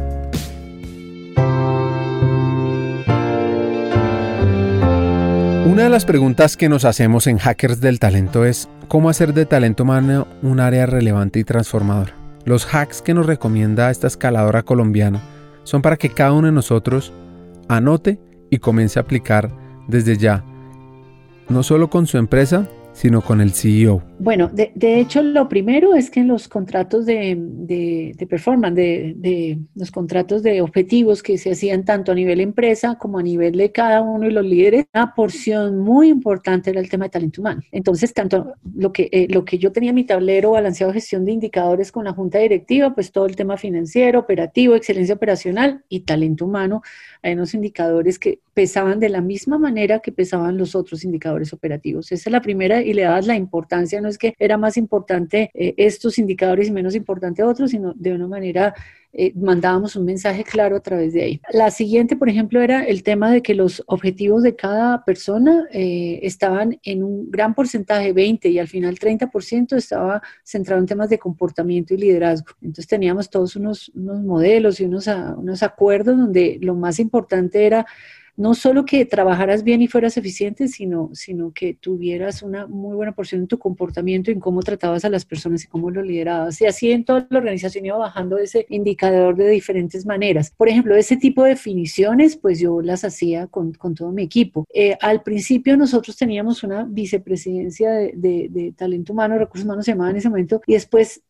Una 5.65 5.85
de 5.85 5.89
las 5.89 6.05
preguntas 6.05 6.59
que 6.59 6.69
nos 6.69 6.85
hacemos 6.85 7.27
en 7.27 7.39
Hackers 7.39 7.81
del 7.81 7.99
Talento 7.99 8.45
es 8.45 8.69
cómo 8.87 9.09
hacer 9.09 9.33
de 9.33 9.47
talento 9.47 9.85
humano 9.85 10.29
un 10.43 10.61
área 10.61 10.85
relevante 10.85 11.39
y 11.39 11.45
transformadora. 11.45 12.15
Los 12.45 12.67
hacks 12.75 13.01
que 13.01 13.15
nos 13.15 13.25
recomienda 13.25 13.91
esta 13.91 14.09
escaladora 14.09 14.63
colombiana 14.63 15.23
son 15.65 15.81
para 15.81 15.97
que 15.97 16.11
cada 16.11 16.33
uno 16.33 16.49
de 16.49 16.53
nosotros 16.53 17.15
anote 17.67 18.21
y 18.51 18.59
comience 18.59 18.99
a 18.99 19.03
aplicar 19.03 19.51
desde 19.89 20.19
ya, 20.19 20.45
no 21.49 21.63
solo 21.63 21.89
con 21.89 22.07
su 22.07 22.19
empresa, 22.19 22.69
sino 22.93 23.23
con 23.23 23.41
el 23.41 23.53
CEO? 23.53 24.03
Bueno, 24.19 24.49
de, 24.53 25.01
hecho, 25.01 25.21
lo 25.21 25.49
primero 25.49 25.97
es 25.97 26.09
que 26.09 26.21
en 26.21 26.29
los 26.29 26.47
contratos 26.47 27.07
de, 27.07 27.37
de, 27.37 28.27
performance, 28.29 28.77
de, 28.77 29.59
los 29.75 29.91
contratos 29.91 30.45
de 30.45 30.61
objetivos 30.61 31.25
que 31.25 31.39
se 31.39 31.51
hacían 31.51 31.85
tanto 31.85 32.13
a 32.13 32.15
nivel 32.15 32.41
empresa 32.41 32.97
como 32.97 33.19
a 33.19 33.23
nivel 33.23 33.57
de 33.57 33.73
cada 33.73 34.01
uno 34.01 34.27
de 34.27 34.31
los 34.31 34.45
líderes, 34.45 34.87
una 34.95 35.13
porción 35.15 35.81
muy 35.81 36.09
importante 36.09 36.71
era 36.71 36.81
el 36.81 36.89
tema 36.89 37.07
de 37.07 37.11
talento 37.11 37.41
humano. 37.41 37.63
Entonces, 37.73 38.15
tanto 38.15 38.53
lo 38.77 38.93
que, 38.93 39.09
eh, 39.11 39.27
lo 39.29 39.45
que 39.45 39.59
yo 39.59 39.73
tenía 39.73 39.91
en 39.91 39.97
mi 39.97 40.05
tablero 40.05 40.53
balanceado 40.53 40.93
de 40.93 41.01
gestión 41.01 41.25
de 41.25 41.33
indicadores 41.33 41.91
con 41.91 42.05
la 42.05 42.13
junta 42.13 42.39
directiva, 42.39 42.95
pues 42.95 43.11
todo 43.11 43.27
el 43.27 43.35
tema 43.35 43.57
financiero, 43.57 44.21
operativo, 44.21 44.77
excelencia 44.77 45.17
operacional 45.17 45.83
y 45.89 46.01
talento 46.01 46.45
humano, 46.45 46.83
hay 47.23 47.35
unos 47.35 47.55
indicadores 47.55 48.19
que 48.19 48.41
pesaban 48.55 49.01
de 49.01 49.09
la 49.09 49.21
misma 49.21 49.59
manera 49.59 50.01
que 50.01 50.13
pesaban 50.13 50.59
los 50.59 50.75
otros 50.75 51.05
indicadores 51.05 51.53
operativos. 51.53 52.13
Esa 52.13 52.29
es 52.29 52.33
la 52.33 52.43
primera 52.43 52.82
y 52.85 52.93
le 52.93 53.03
dabas 53.03 53.27
la 53.27 53.37
importancia, 53.37 54.01
no 54.01 54.09
es 54.09 54.19
que 54.19 54.35
era 54.39 54.57
más 54.57 54.77
importante 54.77 55.51
eh, 55.55 55.75
estos 55.77 56.19
indicadores 56.19 56.69
y 56.69 56.73
menos 56.73 56.95
importante 56.95 57.43
otros, 57.43 57.71
sino 57.71 57.93
de 57.95 58.13
una 58.13 58.27
manera 58.27 58.75
eh, 59.15 59.33
mandábamos 59.35 59.95
un 59.95 60.07
mensaje 60.07 60.43
claro 60.43 60.77
a 60.77 60.81
través 60.81 61.13
de 61.13 61.23
ahí. 61.23 61.41
La 61.53 61.71
siguiente, 61.71 62.17
por 62.17 62.31
ejemplo, 62.31 62.63
era 62.63 62.83
el 62.85 63.03
tema 63.03 63.31
de 63.31 63.43
que 63.43 63.55
los 63.55 63.83
objetivos 63.87 64.43
de 64.43 64.57
cada 64.57 65.05
persona 65.05 65.67
eh, 65.71 66.21
estaban 66.23 66.81
en 66.83 67.05
un 67.05 67.31
gran 67.31 67.55
porcentaje, 67.55 68.15
20 68.15 68.49
y 68.49 68.59
al 68.59 68.69
final 68.69 68.99
30% 68.99 69.77
estaba 69.77 70.23
centrado 70.43 70.81
en 70.81 70.87
temas 70.87 71.11
de 71.11 71.19
comportamiento 71.19 71.93
y 71.93 71.99
liderazgo. 71.99 72.55
Entonces 72.63 72.87
teníamos 72.87 73.29
todos 73.29 73.55
unos, 73.55 73.91
unos 73.95 74.23
modelos 74.23 74.81
y 74.81 74.87
unos, 74.87 75.07
unos 75.07 75.63
acuerdos 75.63 76.17
donde 76.17 76.59
lo 76.63 76.75
más 76.75 76.99
importante 76.99 77.67
era 77.67 77.85
no 78.43 78.55
solo 78.55 78.85
que 78.85 79.07
trabajaras 79.07 79.63
bien 79.63 79.83
y 79.83 79.87
fueras 79.87 80.17
eficiente, 80.17 80.67
sino, 80.67 81.11
sino 81.13 81.53
que 81.53 81.75
tuvieras 81.75 82.43
una 82.43 82.67
muy 82.67 82.97
buena 82.97 83.13
porción 83.13 83.43
en 83.43 83.47
tu 83.47 83.57
comportamiento, 83.57 84.33
en 84.33 84.41
cómo 84.41 84.63
tratabas 84.63 85.05
a 85.05 85.11
las 85.11 85.25
personas 85.25 85.63
y 85.63 85.69
cómo 85.69 85.93
lo 85.93 86.03
liderabas. 86.03 86.61
Y 86.61 86.67
así 86.67 86.91
en 86.91 87.05
toda 87.05 87.25
la 87.31 87.39
organización 87.39 87.87
iba 87.87 87.97
bajando 87.97 88.39
ese 88.39 88.67
indicador 88.69 89.37
de 89.37 89.49
diferentes 89.49 90.05
maneras. 90.07 90.53
Por 90.57 90.69
ejemplo, 90.69 90.97
ese 90.97 91.17
tipo 91.17 91.45
de 91.45 91.51
definiciones, 91.51 92.37
pues 92.37 92.59
yo 92.59 92.83
las 92.83 93.05
hacía 93.05 93.47
con, 93.47 93.75
todo 93.95 94.11
mi 94.11 94.25
equipo. 94.25 94.67
Eh, 94.75 94.97
al 95.01 95.23
principio 95.23 95.77
nosotros 95.77 96.17
teníamos 96.17 96.65
una 96.65 96.83
vicepresidencia 96.83 97.93
de, 97.93 98.49
de 98.51 98.73
talento 98.77 99.13
humano, 99.13 99.39
recursos 99.39 99.65
humanos 99.65 99.85
se 99.85 99.93
llamaba 99.93 100.11
en 100.11 100.17
ese 100.17 100.29
momento, 100.29 100.61
y 100.67 100.73
después 100.73 101.23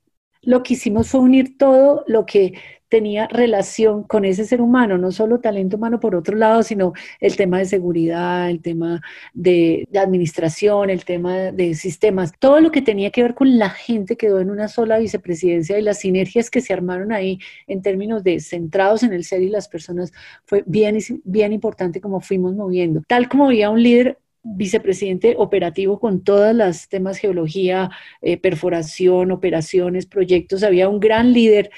lo 0.42 0.62
que 0.62 0.74
hicimos 0.74 1.08
fue 1.08 1.20
unir 1.20 1.56
todo 1.56 2.04
lo 2.06 2.26
que 2.26 2.54
tenía 2.92 3.26
relación 3.26 4.02
con 4.02 4.26
ese 4.26 4.44
ser 4.44 4.60
humano, 4.60 4.98
no 4.98 5.12
solo 5.12 5.40
talento 5.40 5.78
humano 5.78 5.98
por 5.98 6.14
otro 6.14 6.36
lado, 6.36 6.62
sino 6.62 6.92
el 7.20 7.36
tema 7.36 7.58
de 7.58 7.64
seguridad, 7.64 8.50
el 8.50 8.60
tema 8.60 9.00
de, 9.32 9.88
administración, 9.98 10.90
el 10.90 11.06
tema 11.06 11.52
de 11.52 11.74
sistemas, 11.74 12.32
todo 12.38 12.60
lo 12.60 12.70
que 12.70 12.82
tenía 12.82 13.10
que 13.10 13.22
ver 13.22 13.34
con 13.34 13.56
la 13.58 13.70
gente 13.70 14.18
quedó 14.18 14.40
en 14.40 14.50
una 14.50 14.68
sola 14.68 14.98
vicepresidencia 14.98 15.78
y 15.78 15.82
las 15.82 16.00
sinergias 16.00 16.50
que 16.50 16.60
se 16.60 16.74
armaron 16.74 17.12
ahí 17.12 17.38
en 17.66 17.80
términos 17.80 18.22
de 18.24 18.40
centrados 18.40 19.02
en 19.04 19.14
el 19.14 19.24
ser 19.24 19.40
y 19.40 19.48
las 19.48 19.68
personas 19.68 20.12
fue 20.44 20.62
bien, 20.66 20.98
bien 21.24 21.54
importante 21.54 21.98
como 22.02 22.20
fuimos 22.20 22.54
moviendo. 22.54 23.00
Tal 23.08 23.26
como 23.26 23.46
había 23.46 23.70
un 23.70 23.82
líder 23.82 24.18
vicepresidente 24.42 25.34
operativo 25.38 26.00
con 26.00 26.24
todas 26.24 26.54
las 26.54 26.88
temas 26.88 27.18
geología, 27.18 27.90
eh, 28.20 28.36
perforación, 28.36 29.30
operaciones, 29.32 30.06
proyectos, 30.06 30.62
había 30.62 30.88
un 30.88 31.00
gran 31.00 31.32
líder 31.32 31.70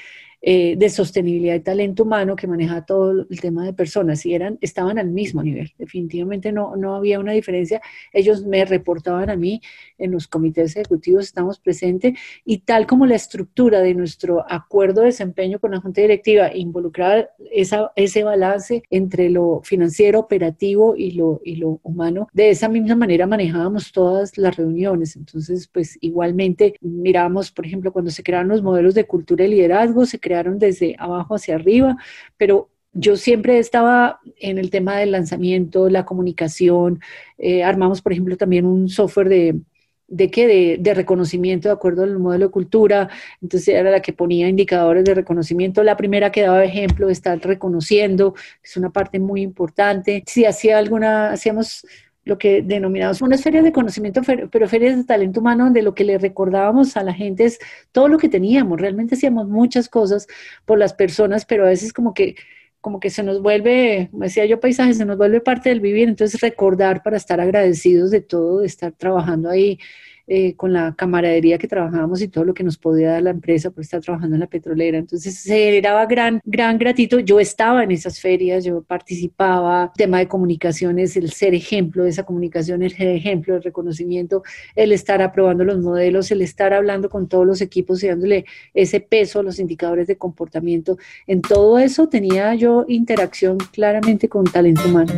eh, 0.47 0.75
de 0.77 0.89
sostenibilidad 0.91 1.55
y 1.55 1.59
talento 1.61 2.03
humano 2.03 2.35
que 2.35 2.45
maneja 2.45 2.85
todo 2.85 3.25
el 3.27 3.41
tema 3.41 3.65
de 3.65 3.73
personas 3.73 4.23
y 4.27 4.35
eran, 4.35 4.59
estaban 4.61 4.99
al 4.99 5.09
mismo 5.09 5.41
nivel. 5.41 5.73
Definitivamente 5.79 6.51
no, 6.51 6.75
no 6.75 6.95
había 6.95 7.19
una 7.19 7.31
diferencia. 7.31 7.81
Ellos 8.13 8.45
me 8.45 8.63
reportaban 8.63 9.31
a 9.31 9.35
mí 9.35 9.59
en 9.97 10.11
los 10.11 10.27
comités 10.27 10.75
ejecutivos, 10.75 11.23
estamos 11.23 11.57
presentes 11.57 12.13
y 12.45 12.59
tal 12.59 12.85
como 12.85 13.07
la 13.07 13.15
estructura 13.15 13.79
de 13.79 13.95
nuestro 13.95 14.45
acuerdo 14.47 15.01
de 15.01 15.07
desempeño 15.07 15.57
con 15.57 15.71
la 15.71 15.81
Junta 15.81 16.01
Directiva 16.01 16.55
involucraba 16.55 17.27
esa, 17.51 17.91
ese 17.95 18.23
balance 18.23 18.83
entre 18.91 19.31
lo 19.31 19.61
financiero, 19.63 20.19
operativo 20.19 20.95
y 20.95 21.13
lo, 21.13 21.41
y 21.43 21.55
lo 21.55 21.79
humano, 21.81 22.27
de 22.33 22.51
esa 22.51 22.69
misma 22.69 22.93
manera 22.93 23.25
manejábamos 23.25 23.91
todas 23.91 24.37
las 24.37 24.55
reuniones. 24.55 25.15
Entonces, 25.15 25.67
pues 25.73 25.97
igualmente 26.01 26.75
mirábamos, 26.81 27.49
por 27.49 27.65
ejemplo, 27.65 27.91
cuando 27.91 28.11
se 28.11 28.21
crearon 28.21 28.49
los 28.49 28.61
modelos 28.61 28.93
de 28.93 29.07
cultura 29.07 29.43
y 29.43 29.47
liderazgo, 29.47 30.05
se 30.05 30.19
crearon 30.19 30.34
desde 30.43 30.95
abajo 30.99 31.35
hacia 31.35 31.55
arriba, 31.55 31.97
pero 32.37 32.69
yo 32.93 33.17
siempre 33.17 33.59
estaba 33.59 34.21
en 34.39 34.57
el 34.57 34.69
tema 34.69 34.97
del 34.97 35.11
lanzamiento, 35.11 35.89
la 35.89 36.05
comunicación. 36.05 37.01
Eh, 37.37 37.63
armamos, 37.63 38.01
por 38.01 38.13
ejemplo, 38.13 38.37
también 38.37 38.65
un 38.65 38.87
software 38.87 39.27
de, 39.27 39.59
de 40.07 40.31
qué? 40.31 40.77
De, 40.79 40.93
reconocimiento 40.93 41.67
de 41.67 41.73
acuerdo 41.73 42.03
al 42.03 42.19
modelo 42.19 42.45
de 42.45 42.51
cultura. 42.51 43.09
Entonces 43.41 43.69
era 43.69 43.91
la 43.91 44.01
que 44.01 44.13
ponía 44.13 44.47
indicadores 44.47 45.03
de 45.03 45.13
reconocimiento. 45.13 45.83
La 45.83 45.97
primera 45.97 46.31
que 46.31 46.43
daba 46.43 46.63
ejemplo 46.63 47.07
de 47.07 47.13
estar 47.13 47.39
reconociendo, 47.39 48.35
es 48.63 48.77
una 48.77 48.91
parte 48.91 49.19
muy 49.19 49.41
importante. 49.41 50.23
Si 50.25 50.45
hacía 50.45 50.77
alguna, 50.77 51.31
hacíamos 51.31 51.85
lo 52.25 52.37
que 52.37 52.61
denominamos 52.63 53.21
unas 53.21 53.41
ferias 53.41 53.63
de 53.63 53.71
conocimiento, 53.71 54.21
pero 54.51 54.67
ferias 54.67 54.97
de 54.97 55.03
talento 55.03 55.39
humano, 55.39 55.65
donde 55.65 55.83
lo 55.83 55.93
que 55.93 56.03
le 56.03 56.17
recordábamos 56.17 56.97
a 56.97 57.03
la 57.03 57.13
gente 57.13 57.45
es 57.45 57.59
todo 57.91 58.07
lo 58.07 58.17
que 58.17 58.29
teníamos. 58.29 58.81
Realmente 58.81 59.15
hacíamos 59.15 59.47
muchas 59.47 59.87
cosas 59.87 60.27
por 60.65 60.79
las 60.79 60.93
personas, 60.93 61.45
pero 61.45 61.65
a 61.65 61.69
veces 61.69 61.93
como 61.93 62.13
que 62.13 62.35
como 62.81 62.99
que 62.99 63.09
se 63.09 63.23
nos 63.23 63.41
vuelve, 63.41 64.09
como 64.11 64.25
decía 64.25 64.45
yo, 64.45 64.59
paisaje, 64.59 64.93
se 64.93 65.05
nos 65.05 65.17
vuelve 65.17 65.41
parte 65.41 65.69
del 65.69 65.79
vivir, 65.79 66.07
entonces 66.07 66.39
recordar 66.39 67.01
para 67.01 67.17
estar 67.17 67.41
agradecidos 67.41 68.11
de 68.11 68.21
todo, 68.21 68.59
de 68.59 68.67
estar 68.67 68.91
trabajando 68.91 69.49
ahí 69.49 69.79
eh, 70.27 70.55
con 70.55 70.73
la 70.73 70.95
camaradería 70.95 71.57
que 71.57 71.67
trabajábamos 71.67 72.21
y 72.21 72.27
todo 72.27 72.45
lo 72.45 72.53
que 72.53 72.63
nos 72.63 72.77
podía 72.77 73.11
dar 73.11 73.23
la 73.23 73.29
empresa 73.29 73.69
por 73.69 73.83
estar 73.83 74.01
trabajando 74.01 74.35
en 74.35 74.39
la 74.39 74.47
petrolera. 74.47 74.97
Entonces 74.97 75.35
se 75.35 75.55
generaba 75.55 76.05
gran, 76.05 76.41
gran 76.43 76.77
gratitud. 76.77 77.19
Yo 77.19 77.39
estaba 77.39 77.83
en 77.83 77.91
esas 77.91 78.19
ferias, 78.19 78.63
yo 78.63 78.81
participaba, 78.81 79.91
tema 79.95 80.19
de 80.19 80.27
comunicaciones, 80.27 81.15
el 81.15 81.31
ser 81.31 81.53
ejemplo 81.53 82.03
de 82.03 82.09
esa 82.09 82.23
comunicación, 82.23 82.81
el 82.81 82.95
ser 82.95 83.09
ejemplo, 83.09 83.55
el 83.55 83.63
reconocimiento, 83.63 84.43
el 84.75 84.91
estar 84.91 85.21
aprobando 85.21 85.63
los 85.63 85.79
modelos, 85.79 86.31
el 86.31 86.41
estar 86.41 86.73
hablando 86.73 87.09
con 87.09 87.27
todos 87.27 87.45
los 87.45 87.61
equipos 87.61 88.03
y 88.03 88.07
dándole 88.07 88.45
ese 88.73 88.99
peso 88.99 89.39
a 89.39 89.43
los 89.43 89.59
indicadores 89.59 90.07
de 90.07 90.17
comportamiento. 90.17 90.97
En 91.27 91.41
todo 91.41 91.79
eso 91.79 92.09
tenía 92.09 92.55
yo 92.55 92.85
interacción 92.87 93.57
claramente 93.71 94.29
con 94.29 94.45
talento 94.45 94.87
humano. 94.87 95.13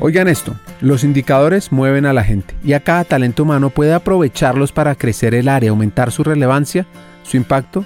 Oigan 0.00 0.28
esto, 0.28 0.54
los 0.80 1.02
indicadores 1.02 1.72
mueven 1.72 2.06
a 2.06 2.12
la 2.12 2.22
gente 2.22 2.54
y 2.62 2.74
a 2.74 2.80
cada 2.80 3.02
talento 3.02 3.42
humano 3.42 3.70
puede 3.70 3.92
aprovecharlos 3.92 4.70
para 4.70 4.94
crecer 4.94 5.34
el 5.34 5.48
área, 5.48 5.70
aumentar 5.70 6.12
su 6.12 6.22
relevancia, 6.22 6.86
su 7.24 7.36
impacto 7.36 7.84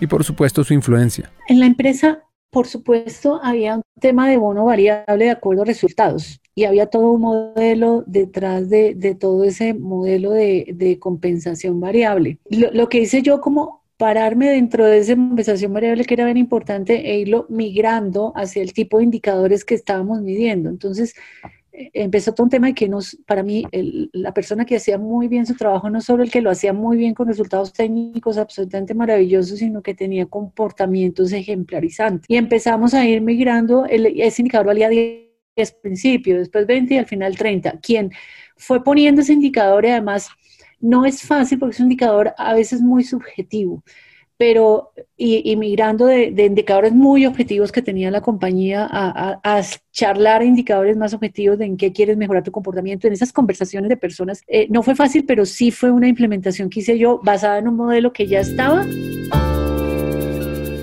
y 0.00 0.06
por 0.06 0.22
supuesto 0.22 0.62
su 0.62 0.74
influencia. 0.74 1.32
En 1.48 1.58
la 1.58 1.66
empresa, 1.66 2.22
por 2.50 2.68
supuesto, 2.68 3.40
había 3.42 3.74
un 3.76 3.82
tema 4.00 4.28
de 4.28 4.36
bono 4.36 4.64
variable 4.64 5.24
de 5.24 5.30
acuerdo 5.30 5.62
a 5.62 5.64
resultados 5.64 6.40
y 6.54 6.66
había 6.66 6.86
todo 6.86 7.10
un 7.10 7.20
modelo 7.20 8.04
detrás 8.06 8.70
de, 8.70 9.16
todo 9.18 9.42
ese 9.42 9.74
modelo 9.74 10.30
de, 10.30 10.98
compensación 11.00 11.80
variable. 11.80 12.38
Lo, 12.48 12.70
lo 12.70 12.88
que 12.88 13.00
hice 13.00 13.22
yo 13.22 13.40
como 13.40 13.79
pararme 14.00 14.48
dentro 14.48 14.86
de 14.86 14.96
esa 14.96 15.14
compensación 15.14 15.74
variable 15.74 16.06
que 16.06 16.14
era 16.14 16.24
bien 16.24 16.38
importante 16.38 17.10
e 17.10 17.18
irlo 17.18 17.44
migrando 17.50 18.32
hacia 18.34 18.62
el 18.62 18.72
tipo 18.72 18.96
de 18.96 19.04
indicadores 19.04 19.62
que 19.62 19.74
estábamos 19.74 20.22
midiendo. 20.22 20.70
Entonces, 20.70 21.14
eh, 21.70 21.90
empezó 21.92 22.32
todo 22.32 22.44
un 22.44 22.50
tema 22.50 22.68
de 22.68 22.74
que 22.74 22.88
nos, 22.88 23.18
para 23.26 23.42
mí, 23.42 23.66
la 24.12 24.32
persona 24.32 24.64
que 24.64 24.76
hacía 24.76 24.96
muy 24.96 25.28
bien 25.28 25.44
su 25.44 25.54
trabajo, 25.54 25.90
no 25.90 26.00
solo 26.00 26.22
el 26.22 26.30
que 26.30 26.40
lo 26.40 26.48
hacía 26.48 26.72
muy 26.72 26.96
bien 26.96 27.12
con 27.12 27.28
resultados 27.28 27.74
técnicos 27.74 28.38
absolutamente 28.38 28.94
maravillosos, 28.94 29.58
sino 29.58 29.82
que 29.82 29.94
tenía 29.94 30.24
comportamientos 30.24 31.30
ejemplarizantes. 31.32 32.24
Y 32.26 32.38
empezamos 32.38 32.94
a 32.94 33.06
ir 33.06 33.20
migrando, 33.20 33.84
el, 33.84 34.18
ese 34.18 34.40
indicador 34.40 34.68
valía 34.68 34.88
10 34.88 35.72
principios, 35.82 36.38
después 36.38 36.66
20 36.66 36.94
y 36.94 36.96
al 36.96 37.06
final 37.06 37.36
30. 37.36 37.80
Quien 37.80 38.12
fue 38.56 38.82
poniendo 38.82 39.20
ese 39.20 39.34
indicador 39.34 39.84
y 39.84 39.90
además 39.90 40.30
no 40.80 41.04
es 41.04 41.22
fácil 41.22 41.58
porque 41.58 41.74
es 41.74 41.80
un 41.80 41.86
indicador 41.86 42.34
a 42.36 42.54
veces 42.54 42.80
muy 42.80 43.04
subjetivo, 43.04 43.82
pero 44.36 44.92
y, 45.18 45.54
migrando 45.56 46.06
de, 46.06 46.28
indicadores 46.28 46.94
muy 46.94 47.26
objetivos 47.26 47.70
que 47.70 47.82
tenía 47.82 48.10
la 48.10 48.22
compañía 48.22 48.88
a, 48.90 49.62
charlar 49.92 50.42
indicadores 50.42 50.96
más 50.96 51.12
objetivos 51.12 51.58
de 51.58 51.66
en 51.66 51.76
qué 51.76 51.92
quieres 51.92 52.16
mejorar 52.16 52.42
tu 52.42 52.50
comportamiento 52.50 53.06
en 53.06 53.12
esas 53.12 53.32
conversaciones 53.32 53.90
de 53.90 53.98
personas. 53.98 54.42
Eh, 54.48 54.66
no 54.70 54.82
fue 54.82 54.94
fácil, 54.94 55.26
pero 55.26 55.44
sí 55.44 55.70
fue 55.70 55.90
una 55.90 56.08
implementación 56.08 56.70
que 56.70 56.80
hice 56.80 56.98
yo 56.98 57.20
basada 57.22 57.58
en 57.58 57.68
un 57.68 57.76
modelo 57.76 58.14
que 58.14 58.26
ya 58.26 58.40
estaba. 58.40 58.86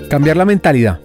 Cambiar 0.08 0.36
la 0.36 0.44
mentalidad, 0.44 1.00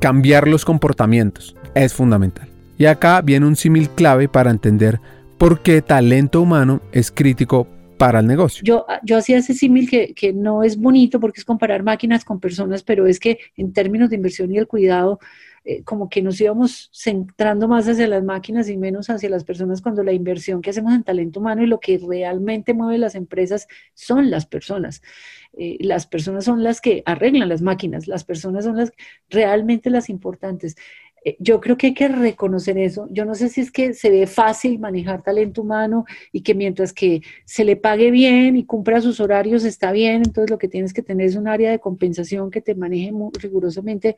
cambiar 0.00 0.48
los 0.48 0.64
comportamientos 0.64 1.54
es 1.74 1.94
fundamental. 1.94 2.48
Y 2.76 2.86
acá 2.86 3.20
viene 3.20 3.46
un 3.46 3.54
símil 3.54 3.88
clave 3.90 4.28
para 4.28 4.50
entender 4.50 5.00
por 5.38 5.62
qué 5.62 5.80
talento 5.80 6.40
humano 6.40 6.80
es 6.90 7.12
crítico 7.12 7.68
para 8.06 8.20
el 8.20 8.26
negocio. 8.26 8.62
Yo, 8.64 8.86
yo 9.02 9.16
hacía 9.16 9.38
ese 9.38 9.54
símil 9.54 9.88
que, 9.88 10.14
que, 10.14 10.32
no 10.32 10.62
es 10.62 10.76
bonito 10.76 11.20
porque 11.20 11.40
es 11.40 11.44
comparar 11.44 11.82
máquinas 11.82 12.24
con 12.24 12.40
personas, 12.40 12.82
pero 12.82 13.06
es 13.06 13.18
que 13.18 13.38
en 13.56 13.72
términos 13.72 14.10
de 14.10 14.16
inversión 14.16 14.52
y 14.52 14.58
el 14.58 14.66
cuidado, 14.66 15.18
eh, 15.66 15.82
como 15.82 16.10
que 16.10 16.20
nos 16.20 16.38
íbamos 16.42 16.90
centrando 16.92 17.68
más 17.68 17.88
hacia 17.88 18.06
las 18.06 18.22
máquinas 18.22 18.68
y 18.68 18.76
menos 18.76 19.08
hacia 19.08 19.30
las 19.30 19.44
personas 19.44 19.80
cuando 19.80 20.02
la 20.02 20.12
inversión 20.12 20.60
que 20.60 20.68
hacemos 20.68 20.92
en 20.92 21.02
talento 21.02 21.40
humano 21.40 21.62
y 21.62 21.66
lo 21.66 21.80
que 21.80 21.98
realmente 21.98 22.74
mueve 22.74 22.98
las 22.98 23.14
empresas 23.14 23.66
son 23.94 24.30
las 24.30 24.44
personas. 24.44 25.00
Eh, 25.56 25.78
las 25.80 26.06
personas 26.06 26.44
son 26.44 26.62
las 26.62 26.82
que 26.82 27.02
arreglan 27.06 27.48
las 27.48 27.62
máquinas, 27.62 28.06
las 28.08 28.24
personas 28.24 28.64
son 28.64 28.76
las 28.76 28.92
realmente 29.30 29.88
las 29.88 30.10
importantes. 30.10 30.76
Eh, 31.24 31.36
yo 31.40 31.60
creo 31.60 31.76
que 31.76 31.88
hay 31.88 31.94
que 31.94 32.08
reconocer 32.08 32.78
eso. 32.78 33.08
Yo 33.10 33.24
no 33.24 33.34
sé 33.34 33.48
si 33.48 33.60
es 33.62 33.70
que 33.72 33.94
se 33.94 34.10
ve 34.10 34.26
fácil 34.26 34.78
manejar 34.78 35.22
talento 35.22 35.62
humano 35.62 36.04
y 36.32 36.42
que 36.42 36.54
mientras 36.54 36.92
que 36.92 37.22
se 37.46 37.64
le 37.64 37.76
pague 37.76 38.10
bien 38.10 38.56
y 38.56 38.64
cumpla 38.64 39.00
sus 39.00 39.20
horarios 39.20 39.64
está 39.64 39.90
bien, 39.92 40.16
entonces 40.16 40.50
lo 40.50 40.58
que 40.58 40.68
tienes 40.68 40.92
que 40.92 41.02
tener 41.02 41.26
es 41.26 41.36
un 41.36 41.48
área 41.48 41.70
de 41.70 41.80
compensación 41.80 42.50
que 42.50 42.60
te 42.60 42.74
maneje 42.74 43.12
muy 43.12 43.30
rigurosamente 43.40 44.16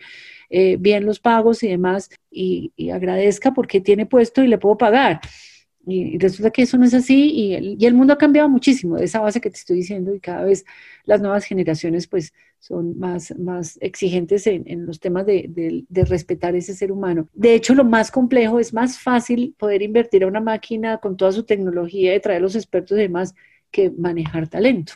eh, 0.51 0.77
bien 0.79 1.05
los 1.07 1.21
pagos 1.21 1.63
y 1.63 1.69
demás 1.69 2.11
y, 2.31 2.73
agradezca 2.93 3.53
porque 3.53 3.81
tiene 3.81 4.07
puesto 4.07 4.43
y 4.43 4.49
le 4.49 4.59
puedo 4.59 4.77
pagar. 4.79 5.21
Y 5.87 6.19
resulta 6.19 6.51
que 6.51 6.63
eso 6.63 6.79
no 6.79 6.85
es 6.85 6.95
así 6.95 7.31
y 7.31 7.55
el, 7.55 7.77
y 7.81 7.87
el, 7.87 7.95
mundo 7.95 8.13
ha 8.13 8.19
cambiado 8.19 8.49
muchísimo 8.49 8.97
de 8.97 9.05
esa 9.05 9.21
base 9.21 9.41
que 9.41 9.51
te 9.51 9.57
estoy 9.57 9.77
diciendo 9.77 10.15
y 10.15 10.21
cada 10.21 10.45
vez 10.45 10.65
las 11.05 11.21
nuevas 11.21 11.45
generaciones 11.45 12.09
pues 12.09 12.33
son 12.59 12.99
más, 12.99 13.37
más 13.39 13.79
exigentes 13.81 14.47
en, 14.47 14.65
en 14.67 14.87
los 14.87 14.99
temas 14.99 15.25
de, 15.27 15.85
de, 15.89 16.05
respetar 16.05 16.57
ese 16.57 16.75
ser 16.75 16.91
humano. 16.91 17.29
De 17.33 17.55
hecho, 17.55 17.75
lo 17.75 17.85
más 17.85 18.11
complejo 18.11 18.59
es 18.59 18.73
más 18.73 18.99
fácil 18.99 19.55
poder 19.59 19.83
invertir 19.83 20.25
a 20.25 20.27
una 20.27 20.41
máquina 20.41 20.99
con 20.99 21.17
toda 21.17 21.33
su 21.33 21.45
tecnología 21.45 22.15
y 22.15 22.21
traer 22.21 22.43
los 22.43 22.57
expertos 22.57 22.99
y 22.99 23.03
demás 23.03 23.35
que 23.71 23.91
manejar 23.91 24.49
talento. 24.49 24.95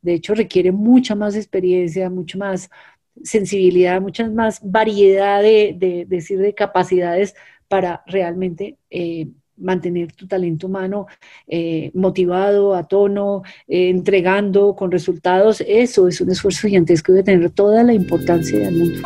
De 0.00 0.14
hecho, 0.14 0.34
requiere 0.34 0.72
mucha 0.72 1.14
más 1.14 1.36
experiencia, 1.36 2.10
mucho 2.10 2.38
más 2.38 2.68
sensibilidad, 3.22 4.00
mucha 4.00 4.28
más 4.28 4.60
variedad 4.62 5.42
de, 5.42 5.74
de 5.78 6.06
decir, 6.08 6.38
de 6.38 6.54
capacidades 6.54 7.34
para 7.68 8.02
realmente 8.06 8.76
eh, 8.90 9.28
mantener 9.56 10.12
tu 10.12 10.26
talento 10.26 10.66
humano 10.66 11.06
eh, 11.46 11.90
motivado, 11.94 12.74
a 12.74 12.84
tono, 12.84 13.42
eh, 13.68 13.90
entregando 13.90 14.74
con 14.74 14.90
resultados, 14.90 15.62
eso 15.66 16.08
es 16.08 16.20
un 16.20 16.30
esfuerzo 16.30 16.68
gigantesco 16.68 17.12
de 17.12 17.22
tener 17.22 17.50
toda 17.50 17.82
la 17.82 17.92
importancia 17.92 18.58
del 18.58 18.76
mundo. 18.76 19.00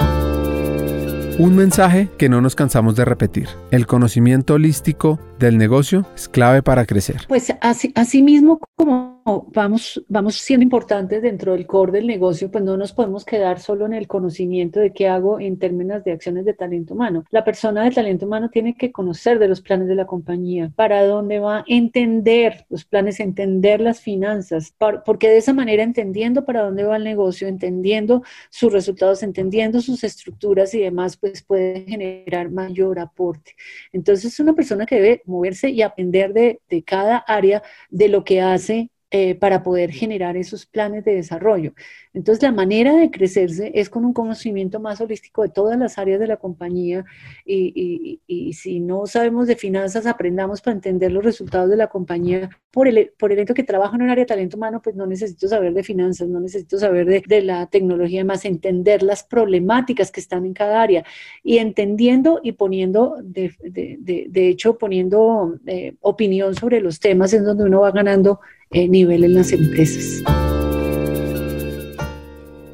Un 1.39 1.55
mensaje 1.55 2.09
que 2.17 2.31
no 2.31 2.41
nos 2.41 2.55
cansamos 2.55 2.97
de 2.97 3.05
repetir. 3.05 3.49
El 3.71 3.87
conocimiento 3.87 4.55
holístico 4.55 5.19
del 5.39 5.59
negocio 5.59 6.07
es 6.15 6.29
clave 6.29 6.63
para 6.63 6.87
crecer. 6.87 7.23
Pues 7.29 7.53
así, 7.61 8.23
mismo 8.23 8.61
como 8.75 9.23
vamos, 9.53 10.05
vamos 10.09 10.37
siendo 10.37 10.63
importantes 10.63 11.21
dentro 11.21 11.53
del 11.53 11.67
core 11.67 11.93
del 11.93 12.07
negocio, 12.07 12.51
pues 12.51 12.63
no 12.63 12.77
nos 12.77 12.93
podemos 12.93 13.25
quedar 13.25 13.59
solo 13.59 13.87
en 13.87 13.93
el 13.93 14.07
conocimiento 14.07 14.81
de 14.81 14.93
qué 14.93 15.09
hago 15.09 15.41
en 15.41 15.59
términos 15.59 16.05
de 16.05 16.13
acciones 16.13 16.45
de 16.45 16.55
talento 16.55 16.95
humano. 16.95 17.25
La 17.31 17.45
persona 17.45 17.83
de 17.83 17.91
talento 17.91 18.27
humano 18.27 18.51
tiene 18.51 18.77
que 18.77 18.93
conocer 18.93 19.39
de 19.39 19.49
los 19.49 19.61
planes 19.61 19.89
de 19.89 19.95
la 19.95 20.07
compañía, 20.07 20.73
para 20.77 21.05
dónde 21.05 21.41
va, 21.41 21.65
entender 21.67 22.67
los 22.69 22.85
planes, 22.85 23.19
entender 23.19 23.81
las 23.81 24.01
finanzas, 24.01 24.75
porque 25.05 25.29
de 25.29 25.39
esa 25.39 25.53
manera 25.53 25.83
entendiendo 25.83 26.45
para 26.45 26.63
dónde 26.63 26.85
va 26.85 26.97
el 26.97 27.05
negocio, 27.05 27.49
entendiendo 27.49 28.23
sus 28.51 28.73
resultados, 28.73 29.23
entendiendo 29.23 29.81
sus 29.81 30.05
estructuras 30.05 30.73
y 30.75 30.81
demás, 30.81 31.17
pues 31.17 31.43
puede 31.43 31.85
generar 31.87 32.51
mayor 32.51 32.99
aporte. 32.99 33.55
Entonces 33.93 34.33
es 34.33 34.41
una 34.41 34.55
persona 34.55 34.87
que 34.87 34.97
debe 34.97 35.23
moverse 35.27 35.71
y 35.71 35.83
aprender 35.83 36.33
de, 36.33 36.61
de 36.69 36.83
cada 36.83 37.19
área 37.19 37.63
de 37.91 38.09
lo 38.09 38.25
que 38.25 38.41
hace 38.41 38.91
eh, 39.19 39.35
para 39.35 39.63
poder 39.63 39.93
generar 39.93 40.37
esos 40.37 40.67
planes 40.67 41.03
de 41.03 41.15
desarrollo. 41.15 41.73
Entonces, 42.13 42.43
la 42.43 42.53
manera 42.53 42.95
de 42.95 43.11
crecerse 43.11 43.73
es 43.75 43.89
con 43.89 44.05
un 44.05 44.13
conocimiento 44.13 44.79
más 44.79 45.01
holístico 45.01 45.41
de 45.43 45.49
todas 45.49 45.79
las 45.79 45.97
áreas 45.97 46.21
de 46.21 46.27
la 46.27 46.37
compañía 46.37 47.07
y, 47.47 48.21
si 48.53 48.81
no 48.81 49.07
sabemos 49.07 49.47
de 49.47 49.57
finanzas, 49.57 50.05
aprendamos 50.05 50.61
para 50.61 50.75
entender 50.75 51.13
los 51.13 51.25
resultados 51.25 51.71
de 51.71 51.79
la 51.79 51.87
compañía. 51.87 52.51
Por 52.71 52.89
el, 52.89 53.13
por 53.19 53.33
el 53.33 53.39
hecho 53.39 53.55
que 53.55 53.63
trabajo 53.63 53.97
en 53.97 54.03
un 54.03 54.11
área 54.11 54.25
de 54.25 54.29
talento 54.29 54.59
humano, 54.59 54.83
pues 54.83 54.95
no 54.97 55.07
necesito 55.07 55.49
saber 55.49 55.73
de 55.73 55.83
finanzas, 55.83 56.29
no 56.29 56.41
necesito 56.41 56.79
saber 56.79 57.07
de, 57.27 57.43
la 57.43 57.67
tecnología, 57.69 58.23
más 58.23 58.45
entender 58.45 59.03
las 59.03 59.25
problemáticas 59.25 60.11
que 60.11 60.21
están 60.21 60.45
en 60.45 60.53
cada 60.53 60.83
área 60.83 61.07
y 61.43 61.57
entendiendo 61.57 62.41
y 62.43 62.53
poniendo, 62.53 63.17
de, 63.23 63.55
de 63.63 64.49
hecho, 64.49 64.77
poniendo 64.77 65.59
eh, 65.67 65.95
opinión 66.03 66.55
sobre 66.55 66.83
los 66.83 67.01
temas 67.01 67.33
en 67.33 67.45
donde 67.45 67.65
uno 67.65 67.81
va 67.81 67.93
ganando 67.93 68.41
eh, 68.71 68.89
nivel 68.89 69.25
en 69.25 69.35
las 69.35 69.53
empresas. 69.53 70.23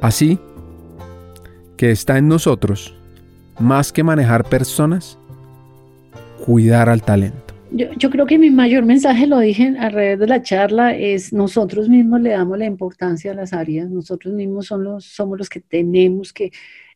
Así 0.00 0.38
que 1.76 1.90
está 1.90 2.18
en 2.18 2.28
nosotros, 2.28 2.94
más 3.58 3.92
que 3.92 4.02
manejar 4.02 4.44
personas, 4.44 5.18
cuidar 6.44 6.88
al 6.88 7.02
talento. 7.02 7.54
Yo, 7.70 7.87
yo, 7.96 8.11
creo 8.11 8.26
que 8.26 8.38
mi 8.38 8.50
mayor 8.50 8.84
mensaje, 8.84 9.26
lo 9.26 9.38
dije 9.38 9.75
alrededor 9.78 10.18
de 10.18 10.26
la 10.26 10.42
charla, 10.42 10.94
es 10.94 11.32
nosotros 11.32 11.88
mismos 11.88 12.20
le 12.20 12.30
damos 12.30 12.58
la 12.58 12.66
importancia 12.66 13.32
a 13.32 13.34
las 13.34 13.52
áreas, 13.52 13.88
nosotros 13.88 14.34
mismos 14.34 14.66
son 14.66 14.84
los, 14.84 15.06
somos 15.06 15.38
los 15.38 15.49
que 15.49 15.61
tenemos 15.61 16.32
que 16.32 16.52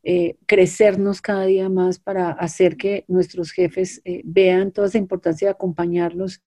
eh, 0.09 0.37
crecernos 0.47 1.21
cada 1.21 1.47
día 1.47 1.69
más 1.69 1.99
para 1.99 2.31
hacer 2.31 2.77
que 2.77 3.05
nuestros 3.09 3.51
jefes 3.51 4.03
eh, 4.05 4.23
vean 4.25 4.71
toda 4.71 4.87
esa 4.87 4.99
importancia 4.99 5.49
de 5.49 5.53
acompañarlos 5.53 6.43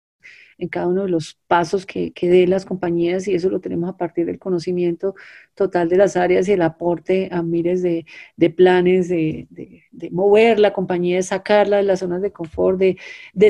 en 0.60 0.68
cada 0.68 0.88
uno 0.88 1.04
de 1.04 1.10
los 1.10 1.40
pasos 1.48 1.86
que, 1.86 2.12
que 2.12 2.30
den 2.30 2.50
las 2.50 2.66
compañías 2.66 3.28
y 3.28 3.34
eso 3.34 3.50
lo 3.50 3.60
tenemos 3.60 3.90
a 3.90 3.98
partir 3.98 4.26
del 4.26 4.38
conocimiento 4.38 5.16
total 5.56 5.90
de 5.90 5.98
las 5.98 6.16
áreas 6.16 6.48
y 6.48 6.54
el 6.54 6.62
aporte 6.62 7.28
a 7.32 7.42
miles 7.42 7.82
de, 7.82 8.06
de 8.38 8.50
planes 8.50 9.10
de, 9.10 9.48
de, 9.50 9.84
de, 9.92 10.10
mover 10.10 10.60
la 10.60 10.72
compañía, 10.72 11.18
de 11.18 11.24
sacarla 11.24 11.78
de 11.78 11.84
las 11.84 12.00
zonas 12.00 12.22
de 12.22 12.32
confort, 12.32 12.80
de, 12.80 12.98